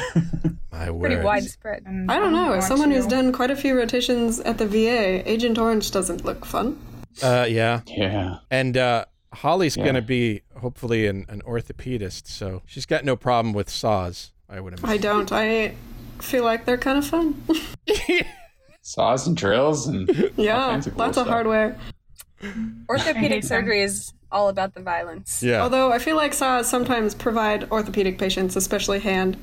[0.72, 1.10] My words.
[1.14, 1.86] pretty widespread.
[2.10, 2.54] I don't know.
[2.54, 6.46] As someone who's done quite a few rotations at the VA, Agent Orange doesn't look
[6.46, 6.78] fun.
[7.22, 7.82] Uh, yeah.
[7.88, 8.38] yeah.
[8.52, 9.84] And uh, Holly's Yeah.
[9.84, 14.60] going to be hopefully an, an orthopedist, so she's got no problem with saws, I
[14.60, 15.32] would I don't.
[15.32, 15.76] I
[16.20, 17.42] feel like they're kind of fun.
[18.86, 21.34] Saws and drills and all yeah, kinds of cool lots of stuff.
[21.34, 21.78] hardware.
[22.90, 23.48] Orthopedic them.
[23.48, 25.44] surgery is all about the violence.
[25.44, 25.62] Yeah.
[25.62, 29.38] Although I feel like saws sometimes provide orthopedic patients, especially hand.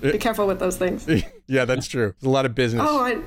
[0.00, 1.06] Be careful with those things.
[1.46, 2.14] yeah, that's true.
[2.20, 2.86] There's a lot of business.
[2.86, 3.18] Oh, I,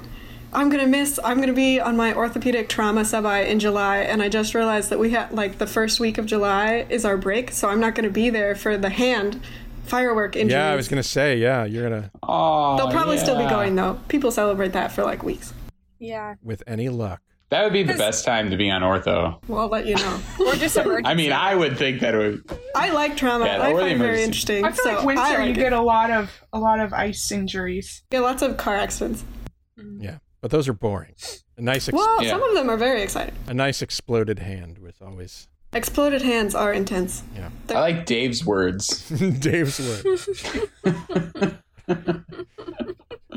[0.53, 1.19] I'm gonna miss.
[1.23, 4.99] I'm gonna be on my orthopedic trauma subi in July, and I just realized that
[4.99, 8.09] we had like the first week of July is our break, so I'm not gonna
[8.11, 9.41] be there for the hand
[9.83, 10.53] firework injuries.
[10.53, 11.37] yeah, I was gonna say.
[11.37, 13.99] Yeah, you're gonna Oh, They'll probably still be oh, going though.
[14.07, 15.53] People celebrate that for like weeks.
[15.99, 16.35] Yeah.
[16.43, 17.21] with any luck.
[17.49, 19.39] That would be the best time to be on ortho.
[19.47, 20.19] Well, I'll let you know.
[20.45, 21.09] Or just emergency.
[21.09, 22.59] I mean, I would think that it would.
[22.75, 23.45] I like trauma.
[23.45, 24.65] Yeah, I or the find it very interesting.
[24.65, 25.55] I feel so like winter like you it.
[25.55, 28.03] get a lot of a lot of ice injuries.
[28.11, 29.23] Yeah, lots of car accidents.
[29.79, 30.03] Mm.
[30.03, 31.13] Yeah, but those are boring.
[31.57, 32.29] A nice, ex- Well, Yeah.
[32.31, 33.33] some of them are very exciting.
[33.47, 37.23] a nice exploded hand with always Exploded hands are intense.
[37.35, 37.49] yeah.
[37.69, 39.09] I like Dave's words.
[39.39, 40.29] Dave's words.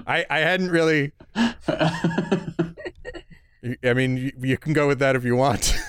[0.06, 1.12] I I hadn't really.
[3.84, 5.74] I mean, you, you can go with that if you want.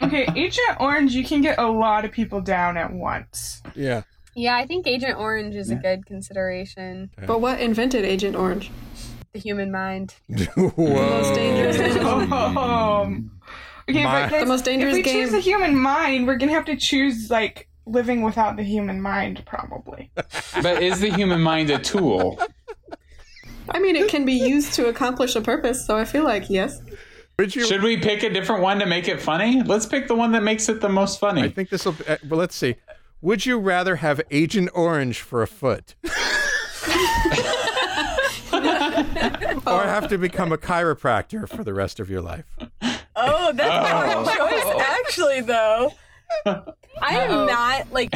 [0.00, 3.60] Okay, Agent Orange, you can get a lot of people down at once.
[3.74, 4.02] yeah.
[4.34, 7.10] yeah, I think Agent Orange is a good consideration.
[7.26, 8.70] But what invented Agent Orange?
[9.32, 10.14] The human mind.
[10.56, 10.70] Whoa.
[10.76, 11.76] Most dangerous.
[12.02, 13.30] Um,
[13.90, 16.52] okay, My- but that's- The most dangerous if we choose the human mind, we're gonna
[16.52, 20.10] have to choose like living without the human mind, probably.
[20.62, 22.38] but is the human mind a tool?
[23.70, 26.80] I mean, it can be used to accomplish a purpose, so I feel like yes.
[27.38, 27.64] Would you?
[27.66, 29.62] Should we pick a different one to make it funny?
[29.62, 31.42] Let's pick the one that makes it the most funny.
[31.42, 31.94] I think this will.
[32.06, 32.76] Uh, well, let's see.
[33.20, 36.10] Would you rather have Agent Orange for a foot, or
[39.82, 42.44] have to become a chiropractor for the rest of your life?
[43.16, 45.92] Oh, that's a hard choice, actually, though.
[46.46, 48.14] I am not like.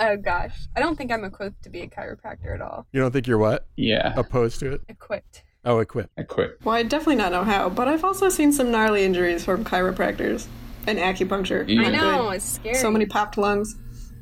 [0.00, 2.86] Oh gosh, I don't think I'm equipped to be a chiropractor at all.
[2.90, 4.80] You don't think you're what yeah, opposed to it?
[4.88, 5.42] Equipped.
[5.66, 6.10] Oh, equipped.
[6.16, 6.64] Equipped.
[6.64, 10.46] Well, I definitely not know how, but I've also seen some gnarly injuries from chiropractors
[10.86, 11.68] and acupuncture.
[11.68, 11.82] Yeah.
[11.82, 12.36] I know good.
[12.36, 12.76] it's scary.
[12.76, 13.76] So many popped lungs.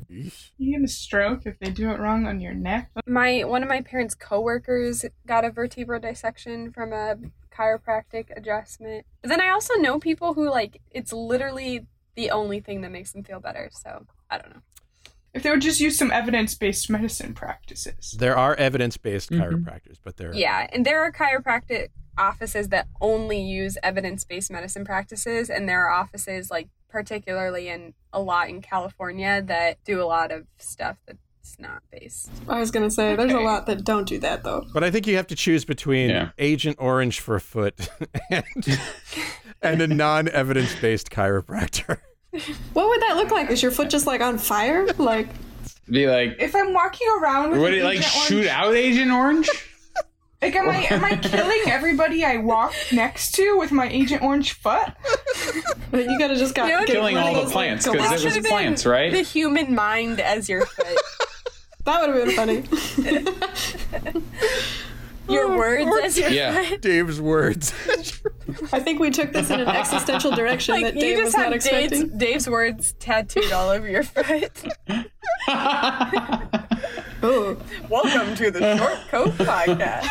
[0.09, 2.89] You get a stroke if they do it wrong on your neck.
[3.07, 7.15] My one of my parents' coworkers got a vertebral dissection from a
[7.55, 9.05] chiropractic adjustment.
[9.21, 13.13] But then I also know people who like it's literally the only thing that makes
[13.13, 13.69] them feel better.
[13.71, 14.61] So I don't know.
[15.33, 18.15] If they would just use some evidence-based medicine practices.
[18.17, 19.39] There are evidence-based Mhm.
[19.39, 20.33] chiropractors, but there are.
[20.33, 25.89] Yeah, and there are chiropractic offices that only use evidence-based medicine practices, and there are
[25.91, 31.19] offices like particularly in a lot in California that do a lot of stuff that's
[31.59, 32.31] not based.
[32.47, 34.65] I was gonna say, there's a lot that don't do that though.
[34.73, 36.29] But I think you have to choose between Yeah.
[36.39, 37.89] Agent Orange for a foot
[38.31, 38.43] and,
[39.61, 41.99] and a non-evidence-based chiropractor.
[42.73, 43.49] What would that look like?
[43.49, 44.85] Is your foot just like on fire?
[44.97, 45.27] Like,
[45.89, 49.11] Be like, If I'm walking around with would it like Agent shoot Orange, out Agent
[49.11, 49.49] Orange?
[50.41, 54.53] like am I am I killing everybody I walk next to with my Agent Orange
[54.53, 54.87] foot?
[55.93, 58.21] you gotta just got You know, Killing all the those, plants, like, 'cause galoshes.
[58.21, 59.11] it was Should've been plants, right?
[59.11, 60.85] The human mind as your foot.
[61.85, 62.63] That would have been funny.
[65.29, 66.77] Your words as your Yeah.
[66.77, 67.73] Dave's words.
[68.73, 71.33] I think we took this in an existential direction Like that you Dave just was
[71.35, 72.07] not have expecting.
[72.07, 74.51] Dave's, Dave's words tattooed all over your foot.
[77.21, 77.57] Oh,
[77.89, 80.07] Welcome to the Short Coat Podcast.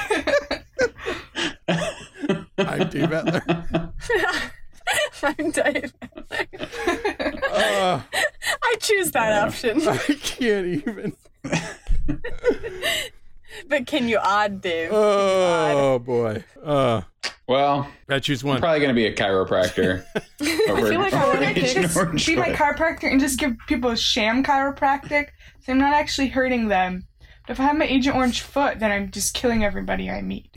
[2.59, 3.93] I'm Dave Etler.
[5.23, 5.95] I'm Dave.
[7.51, 8.03] Uh,
[8.63, 9.89] I choose that option.
[9.89, 11.17] I can't even.
[13.67, 14.91] But can you odd Dave?
[14.93, 16.45] Oh boy.
[16.63, 17.03] Uh,
[17.47, 18.61] well, I choose one.
[18.61, 20.05] probably going to be a chiropractor.
[20.69, 24.45] over, feel like I wanna Just be my chiropractor and just give people a sham
[24.45, 25.29] chiropractic.
[25.61, 27.07] So I'm not actually hurting them.
[27.47, 30.51] But if I have my Agent Orange foot, then I'm just killing everybody I meet.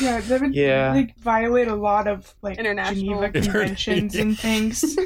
[0.00, 0.92] Yeah, that would Yeah.
[0.92, 4.96] like violate a lot of like International- Geneva conventions and things.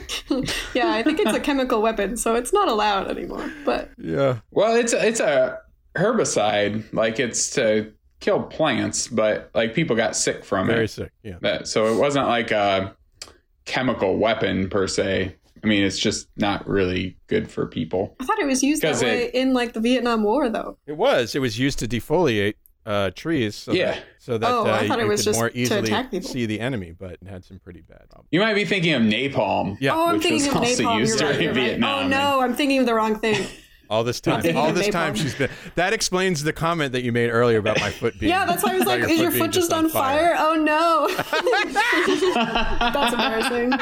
[0.74, 3.48] yeah, I think it's a chemical weapon, so it's not allowed anymore.
[3.64, 4.38] But Yeah.
[4.50, 5.60] Well, it's a, it's a
[5.94, 6.84] herbicide.
[6.92, 10.76] Like it's to kill plants, but like people got sick from Very it.
[10.76, 11.12] Very sick.
[11.22, 11.36] Yeah.
[11.40, 12.94] That, so it wasn't like a
[13.64, 15.36] chemical weapon per se.
[15.64, 18.16] I mean, it's just not really good for people.
[18.20, 20.76] I thought it was used that 'Cause way it- in like the Vietnam War, though.
[20.86, 21.34] It was.
[21.36, 23.54] It was used to defoliate uh, trees.
[23.54, 23.92] So Yeah.
[23.92, 26.10] That, so that Oh, uh, I thought it you was could just more easily attack
[26.10, 26.28] people.
[26.28, 28.08] see the enemy, but it had some pretty bad.
[28.10, 28.26] Problems.
[28.32, 29.76] You might be thinking of napalm.
[29.80, 29.94] Yeah.
[29.94, 30.98] Oh, I'm Which thinking was of napalm.
[30.98, 31.68] used You're right, during you're right.
[31.70, 32.06] Vietnam.
[32.06, 33.46] Oh no, I'm thinking of the wrong thing.
[33.92, 34.56] All this time.
[34.56, 35.50] All this time she's been.
[35.74, 38.30] That explains the comment that you made earlier about my foot being.
[38.30, 41.08] Yeah, that's why I was about like, "Is your foot just on fire?" Oh no,
[42.92, 43.72] that's embarrassing.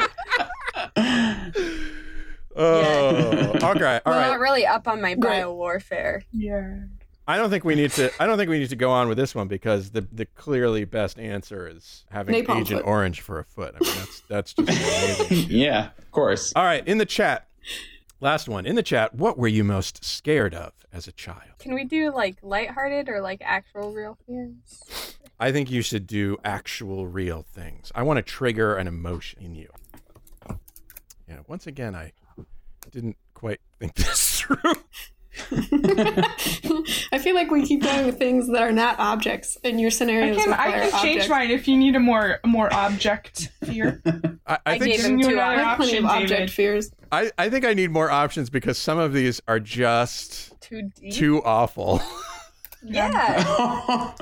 [2.53, 3.63] Oh, okay.
[3.63, 4.27] All I'm right.
[4.27, 6.23] not really up on my bio warfare.
[6.33, 6.75] yeah.
[7.27, 8.11] I don't think we need to.
[8.19, 10.83] I don't think we need to go on with this one because the the clearly
[10.83, 12.87] best answer is having Napalm Agent foot.
[12.89, 13.75] Orange for a foot.
[13.79, 15.47] I mean, that's that's just amazing.
[15.49, 16.51] yeah, of course.
[16.55, 17.47] All right, in the chat,
[18.21, 19.13] last one in the chat.
[19.13, 21.59] What were you most scared of as a child?
[21.59, 25.17] Can we do like lighthearted or like actual real fears?
[25.39, 27.91] I think you should do actual real things.
[27.95, 29.69] I want to trigger an emotion in you.
[31.27, 31.39] Yeah.
[31.47, 32.11] Once again, I
[32.91, 34.57] didn't quite think this through.
[35.51, 40.35] I feel like we keep going with things that are not objects, in your I
[40.35, 44.01] can I require can change mine if you need a more more object fear.
[44.05, 46.51] I, I I think gave him you two another I have plenty of object David.
[46.51, 46.91] fears.
[47.13, 51.13] I, I think I need more options because some of these are just Too deep.
[51.13, 52.01] too awful.
[52.83, 54.13] yeah.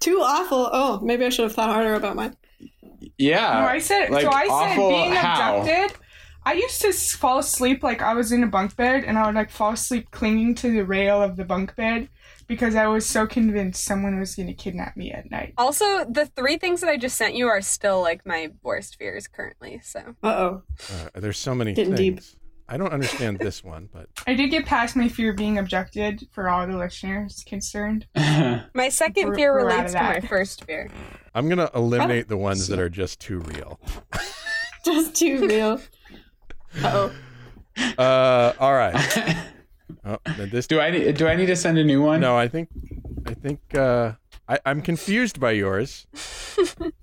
[0.00, 0.70] Too awful.
[0.72, 2.36] Oh, maybe I should have thought harder about mine.
[3.18, 3.60] yeah.
[3.60, 4.30] No, I said like, so.
[4.30, 5.58] I said awful being how?
[5.62, 5.98] abducted.
[6.46, 9.34] I used to fall asleep like I was in a bunk bed, and I would
[9.34, 12.08] like fall asleep clinging to the rail of the bunk bed
[12.46, 15.54] because I was so convinced someone was going to kidnap me at night.
[15.58, 19.26] Also, the three things that I just sent you are still like my worst fears
[19.26, 19.80] currently.
[19.82, 20.62] So Uh oh.
[21.14, 22.26] There's so many Getting things.
[22.30, 22.40] deep.
[22.68, 26.28] I don't understand this one, but I did get past my fear of being abducted
[26.30, 28.06] for all the listeners concerned.
[28.16, 30.90] my second We're- fear we're relates to my first fear.
[31.34, 33.80] I'm gonna eliminate the ones that are just too real.
[34.84, 35.80] Just too real.
[36.82, 37.10] Uh
[37.78, 37.94] oh.
[37.98, 39.36] Uh, all right.
[40.04, 40.18] Oh,
[40.50, 42.20] this do I need do I need to send a new one?
[42.20, 42.68] no, I think,
[43.24, 44.12] I think uh,
[44.48, 46.06] I, I'm confused by yours.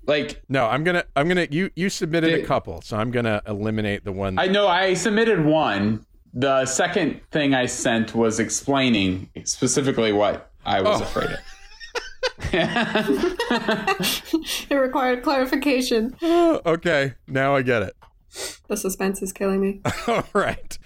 [0.06, 1.46] Like No, I'm gonna, I'm gonna.
[1.50, 4.38] You, you submitted a couple, so I'm gonna eliminate the one.
[4.38, 6.04] I know I submitted one.
[6.34, 11.04] The second thing I sent was explaining specifically what I was Oh.
[11.04, 11.38] afraid of.
[14.70, 16.14] It required clarification.
[16.22, 17.94] okay, now I get it.
[18.68, 19.80] The suspense is killing me.
[20.06, 20.78] All right.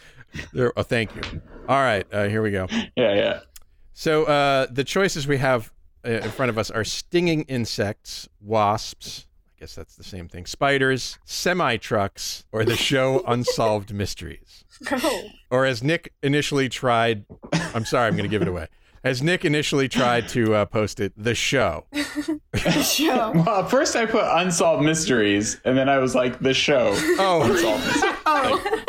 [0.52, 1.40] There, oh, thank you.
[1.68, 2.66] All right, uh, here we go.
[2.96, 3.40] yeah, yeah.
[3.94, 5.72] So uh, the choices we have
[6.06, 9.26] uh, in front of us are stinging insects, wasps.
[9.48, 10.46] I guess that's the same thing.
[10.46, 14.64] Spiders, semi trucks, or the show Unsolved Mysteries.
[14.90, 15.22] Oh.
[15.50, 18.68] Or as Nick initially tried, I'm sorry, I'm going to give it away.
[19.05, 21.86] As Nick initially tried to uh, post it, the show.
[22.53, 23.32] The show.
[23.46, 26.90] Well, first I put unsolved mysteries, and then I was like the show.
[27.18, 28.14] Oh, Unsolved mysteries.
[28.30, 28.82] Oh,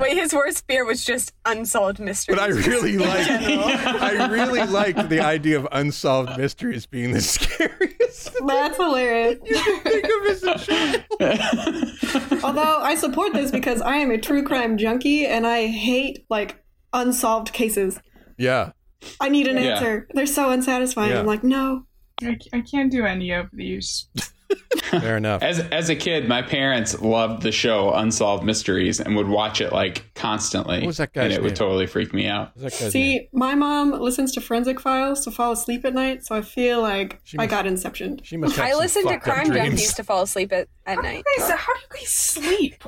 [0.00, 2.38] Wait, his worst fear was just unsolved mysteries.
[2.38, 8.30] but I really like, I really liked the idea of unsolved mysteries being the scariest.
[8.46, 9.38] that's hilarious.
[9.82, 12.44] Think of as a child.
[12.44, 16.62] Although I support this because I am a true crime junkie and I hate like
[16.92, 18.00] unsolved cases.
[18.38, 18.72] Yeah.
[19.20, 19.74] I need an Yeah.
[19.76, 20.08] answer.
[20.14, 21.10] They're so unsatisfying.
[21.12, 21.20] Yeah.
[21.20, 21.86] I'm like, no.
[22.22, 24.08] I, I can't do any of these.
[24.90, 25.42] Fair enough.
[25.42, 29.72] As as a kid, my parents loved the show Unsolved Mysteries and would watch it
[29.72, 30.80] like constantly.
[30.80, 32.50] What was that And guy's it would totally freak me out.
[32.54, 33.20] What's that guy's name?
[33.20, 36.82] See, my mom listens to forensic files to fall asleep at night, so I feel
[36.82, 38.20] like She I must- got inception.
[38.24, 41.24] She must I some listen to crime junkies to fall asleep at, at night.
[41.38, 42.84] Guys, how do you guys sleep?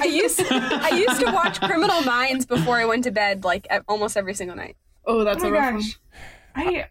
[0.00, 3.84] I used I used to watch Criminal Minds before I went to bed, like at
[3.88, 4.76] almost every single night.
[5.06, 5.80] Oh, that's oh a my rough one.
[5.82, 5.98] gosh,
[6.54, 6.86] I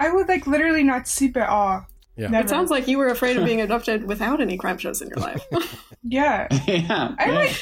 [0.00, 1.86] I would like literally not sleep at all.
[2.16, 2.28] Yeah.
[2.28, 2.44] Never.
[2.46, 5.18] It sounds like you were afraid of being abducted without any crime shows in your
[5.18, 5.40] life.
[6.02, 6.48] yeah.
[6.66, 7.14] yeah.
[7.18, 7.38] I'm yeah.
[7.38, 7.56] like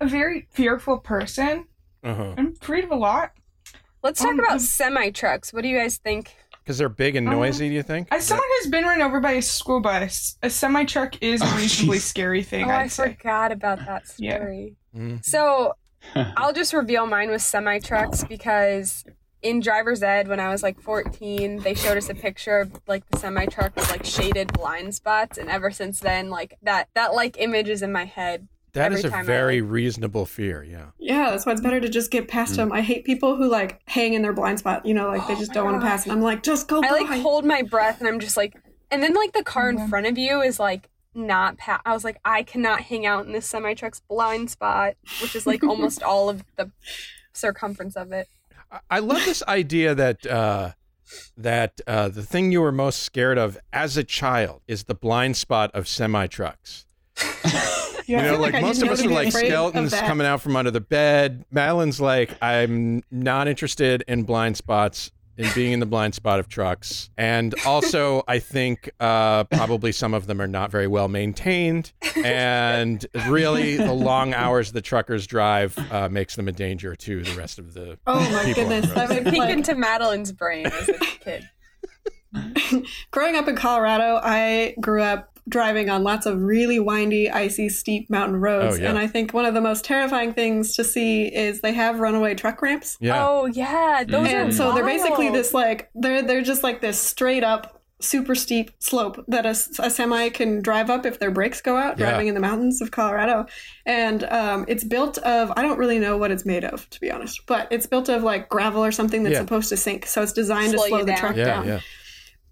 [0.00, 1.66] a very fearful person.
[2.04, 2.34] Uh-huh.
[2.36, 3.32] I'm afraid of a lot.
[4.04, 5.52] Let's talk Um, about um, semi trucks.
[5.52, 6.36] What do you guys think?
[6.62, 8.08] Because they're big and noisy, do you think?
[8.12, 11.44] As someone who's been run over by a school bus, a semi truck is a
[11.44, 12.02] Oh, reasonably jeez.
[12.02, 12.66] scary thing.
[12.66, 13.14] Oh, I I'd say.
[13.14, 14.36] forgot about that Yeah.
[14.36, 14.76] story.
[14.96, 15.24] Mhm.
[15.24, 15.74] So
[16.14, 19.04] I'll just reveal mine with semi trucks because
[19.46, 23.08] in driver's ed when I was like 14, they showed us a picture of like
[23.10, 27.14] the semi truck with like shaded blind spots, and ever since then, like that that
[27.14, 28.48] like image is in my head.
[28.72, 30.86] That is a time I, very like- reasonable fear, yeah.
[30.98, 32.56] yeah, that's why it's better to just get past Mm.
[32.56, 32.72] them.
[32.72, 34.84] I hate people who like hang in their blind spot.
[34.84, 36.02] You know, like they just don't want to pass.
[36.04, 36.90] And I'm like, just go I by.
[36.90, 38.54] like hold my breath and I'm just like,
[38.90, 39.88] and then like the car in Mhm.
[39.88, 43.32] front of you is like not pa- I was like, I cannot hang out in
[43.32, 46.70] this semi truck's blind spot, which is like almost all of the
[47.32, 48.28] circumference of it.
[48.90, 50.72] I- love this idea that uh,
[51.36, 55.36] that uh, the thing you were most scared of as a child is the blind
[55.36, 56.86] spot of semi trucks.
[58.06, 58.24] Yeah.
[58.24, 60.80] You know, like, like most of us are like skeletons coming out from under the
[60.80, 61.44] bed.
[61.50, 66.48] Madeline's like, I'm not interested in blind spots, in being in the blind spot of
[66.48, 67.10] trucks.
[67.16, 71.92] And also, I think uh, probably some of them are not very well maintained.
[72.16, 77.36] And really, the long hours the truckers drive uh, makes them a danger to the
[77.36, 79.24] rest of the oh my goodness, the that road.
[79.24, 81.48] makes Peek into Madeline's brain as a kid.
[83.10, 88.10] growing up in Colorado, I grew up driving on lots of really windy, icy, steep
[88.10, 88.78] mountain roads.
[88.78, 88.88] Oh, yeah.
[88.90, 92.34] And I think one of the most terrifying things to see is they have runaway
[92.34, 92.96] truck ramps.
[93.00, 93.24] Yeah.
[93.26, 96.98] Oh yeah, those are And so they're basically this like they're they're just like this
[96.98, 101.76] straight up super steep slope that a semi can drive up if their brakes go
[101.78, 102.10] out Yeah.
[102.10, 103.46] driving in the mountains of Colorado.
[103.86, 107.10] And um, it's built of I don't really know what it's made of to be
[107.10, 109.40] honest, but it's built of like gravel or something that's Yeah.
[109.40, 110.06] supposed to sink.
[110.06, 111.16] So it's designed Slow to slow the down.
[111.18, 111.68] truck Yeah, down.
[111.68, 111.80] yeah.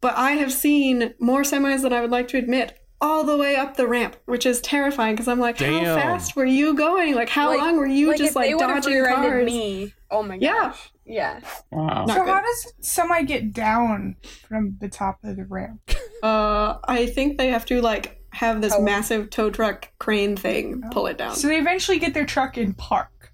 [0.00, 3.54] But I have seen more semis than I would like to admit all the way
[3.56, 5.84] up the ramp, which is terrifying because I'm like, Damn.
[5.84, 7.14] how fast were you going?
[7.14, 9.30] Like, how Like- long were you like just if like they would have dodging rear-ended
[9.30, 9.44] cars?
[9.46, 9.94] me.
[10.10, 10.52] Oh my Yeah.
[10.52, 10.90] gosh.
[11.04, 11.40] Yeah.
[11.70, 12.06] Wow.
[12.06, 12.28] So good.
[12.28, 14.16] how does semi get down
[14.48, 15.80] from the top of the ramp?
[16.22, 18.80] Uh, I think they have to like have this Oh.
[18.80, 21.36] massive tow truck crane thing pull it down.
[21.36, 23.30] So they eventually get their truck in park.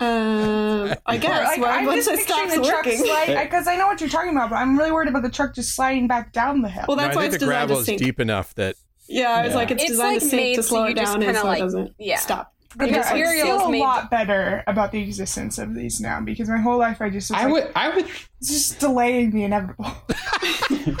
[0.00, 1.48] Uh, I guess.
[1.48, 3.04] Like, well, I'm once just it picturing the truck working.
[3.04, 5.54] slide because I know what you're talking about, but I'm really worried about the truck
[5.54, 6.84] just sliding back down the hill.
[6.88, 8.00] Well, No, that's I why think it's the designed gravel to is sink.
[8.00, 8.76] deep enough that
[9.08, 9.56] Yeah, I was Yeah.
[9.56, 11.46] like, it's, It's, designed like, to sink to slow you it down and kinda, so
[11.46, 12.18] like- it doesn't yeah.
[12.18, 12.52] stop.
[12.78, 16.46] Okay, the I materials feel a lot better about the existence of these now because
[16.50, 18.04] my whole life I just was I like, would I would
[18.38, 19.86] it's just delaying the inevitable.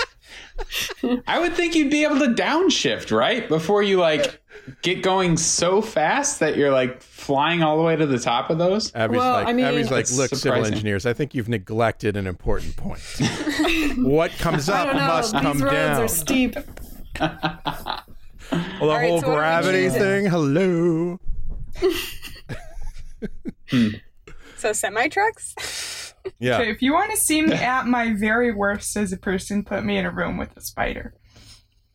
[1.26, 3.46] I would think you'd be able to downshift, right?
[3.46, 4.40] Before you like
[4.82, 8.58] get going so fast that you're like flying all the way to the top of
[8.58, 8.94] those.
[8.94, 12.16] Abby's Well, like, I mean- Abby's like, That's look, civil engineers, I think you've neglected
[12.16, 13.00] an important point.
[13.98, 15.06] what comes up don't know.
[15.06, 16.02] must These come roads down.
[16.02, 16.54] are steep.
[17.20, 18.02] well,
[18.80, 20.00] the right, whole so what are we gravity choosing?
[20.00, 20.26] thing.
[20.26, 21.20] Hello.
[24.56, 26.14] So semi trucks.
[26.38, 26.58] Yeah.
[26.58, 29.84] Okay, if you want to see me at my very worst as a person, put
[29.84, 31.14] me in a room with a spider.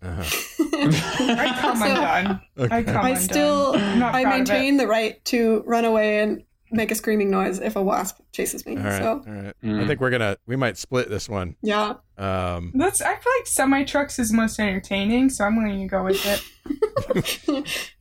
[0.02, 0.24] Uh-huh.
[0.74, 2.42] I come undone.
[2.72, 3.18] I come I undone.
[3.24, 4.54] still, I'm I proud of it.
[4.54, 6.44] maintain the right to run away and
[6.74, 8.78] make a screaming noise if a wasp chases me.
[8.78, 9.02] All right.
[9.02, 9.54] So, All right.
[9.64, 9.84] Mm.
[9.84, 11.56] I think we're gonna we might split this one.
[11.62, 11.96] yeah.
[12.18, 13.02] Um, That's.
[13.02, 17.68] I feel like semi trucks is most entertaining, so I'm going to go with it.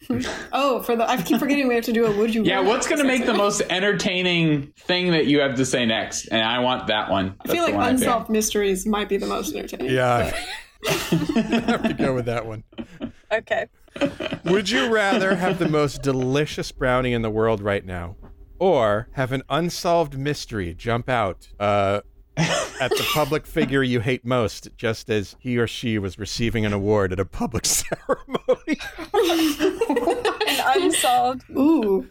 [0.53, 2.89] Oh, for the I keep forgetting we have to do a would you Yeah, what's
[2.89, 6.27] going to make the most entertaining thing that you have to say next?
[6.27, 7.37] And I want that one.
[7.41, 9.95] I feel like unsolved mysteries might be the most entertaining.
[9.95, 10.25] yeah.
[10.31, 10.39] but- I
[10.87, 12.65] have to go with that one.
[13.33, 13.67] Okay.
[14.45, 18.17] Would you rather have the most delicious brownie in the world right now,
[18.59, 22.01] or have an unsolved mystery jump out uh,
[22.37, 26.73] at the public figure you hate most, just as he or she was receiving an
[26.73, 28.79] award at a public ceremony?
[30.49, 31.43] An unsolved.
[31.51, 32.09] Ooh.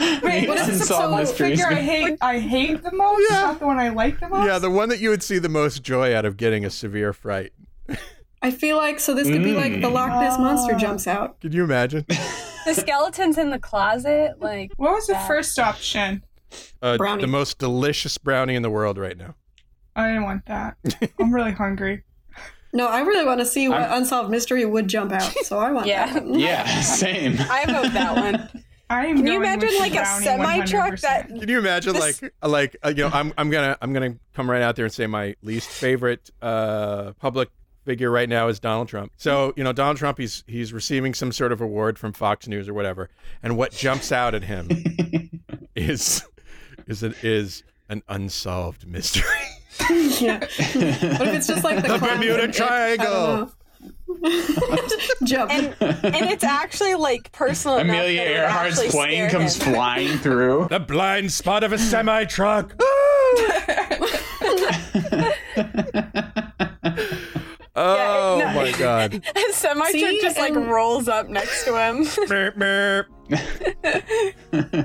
[0.22, 1.60] Wait, what is the Unsolved public mysteries.
[1.62, 2.18] figure I hate?
[2.20, 3.40] I hate the most, Yeah.
[3.40, 4.46] not the one I like the most.
[4.46, 7.12] yeah, the one that you would see the most joy out of getting a severe
[7.12, 7.52] fright.
[8.42, 11.40] I feel like so this could be like the Loch Ness monster jumps out.
[11.40, 12.06] Could you imagine?
[12.66, 14.34] The skeletons in the closet.
[14.38, 15.26] Like what was the that.
[15.26, 16.22] first option?
[16.82, 17.22] Uh, Brownie.
[17.22, 19.34] the most delicious brownie in the world right now.
[19.96, 20.76] I didn't want that.
[21.18, 22.02] I'm really hungry.
[22.74, 25.32] No, I really want to see what I'm- unsolved mystery would jump out.
[25.42, 26.12] So I want Yeah.
[26.12, 26.24] that.
[26.26, 26.38] one.
[26.38, 27.36] Yeah, same.
[27.50, 28.59] I vote that one.
[28.90, 32.34] I am Can you imagine like a semi truck that Can you imagine This- like
[32.42, 35.06] like uh, you know I'm I'm gonna I'm gonna come right out there and say
[35.06, 37.50] my least favorite uh, public
[37.84, 39.12] figure right now is Donald Trump.
[39.16, 42.68] So you know Donald Trump he's he's receiving some sort of award from Fox News
[42.68, 43.08] or whatever,
[43.42, 44.68] and what jumps out at him
[45.76, 46.24] is
[46.88, 49.24] is an is an unsolved mystery.
[50.20, 50.40] yeah.
[50.40, 52.52] What if it's just like the, The clowns Bermuda in
[53.84, 53.94] it?
[54.08, 55.26] I don't know.
[55.26, 55.50] Jump.
[55.52, 57.78] and and it's actually like personal.
[57.78, 59.74] Amelia that Earhart's plane comes him.
[59.74, 60.66] flying through.
[60.70, 62.74] the blind spot of a semi truck.
[67.76, 68.52] oh no.
[68.54, 69.14] my god.
[69.36, 72.04] A semi truck just like And- rolls up next to him.
[72.04, 73.04] Merp, merp.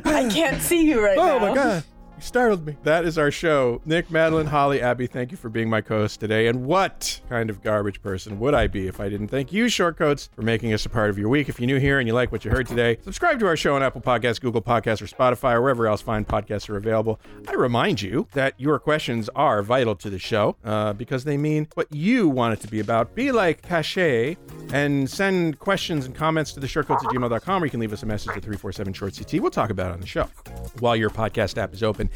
[0.05, 1.35] I can't see you right now.
[1.35, 1.83] Oh my god.
[2.25, 2.75] Startled me.
[2.81, 3.81] That is our show.
[3.85, 6.47] Nick, Madeline, Holly, Abby, thank you for being my co-host today.
[6.47, 10.29] And what kind of garbage person would I be if I didn't thank you, Shortcoats,
[10.33, 11.49] for making us a part of your week?
[11.49, 13.75] If you're new here and you like what you heard today, subscribe to our show
[13.75, 17.19] on Apple Podcasts, Google Podcasts, or Spotify, or wherever else fine podcasts are available.
[17.47, 21.67] I remind you that your questions are vital to the show uh, because they mean
[21.75, 23.13] what you want it to be about.
[23.13, 24.35] Be like Cachae
[24.73, 28.01] and send questions and comments to the shortcoats at gmail.com or you can leave us
[28.01, 29.41] a message at 347 short CT.
[29.41, 30.27] We'll talk about it on the show
[30.79, 32.09] while your podcast app is open.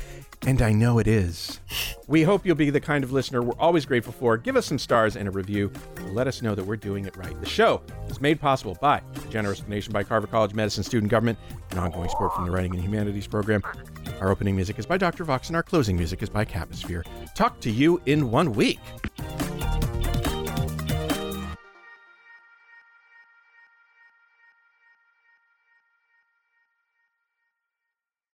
[0.43, 1.59] And I know it is.
[2.07, 4.37] We hope you'll be the kind of listener we're always grateful for.
[4.37, 5.71] Give us some stars and a review
[6.11, 7.39] let us know that we're doing it right.
[7.39, 11.37] The show is made possible by generous donation by Carver College Medicine Student Government,
[11.71, 13.63] an ongoing support from the Writing and Humanities program.
[14.19, 15.23] Our opening music is by Dr.
[15.23, 17.05] Vox, and our closing music is by Caposphere.
[17.35, 18.79] Talk to you in one week.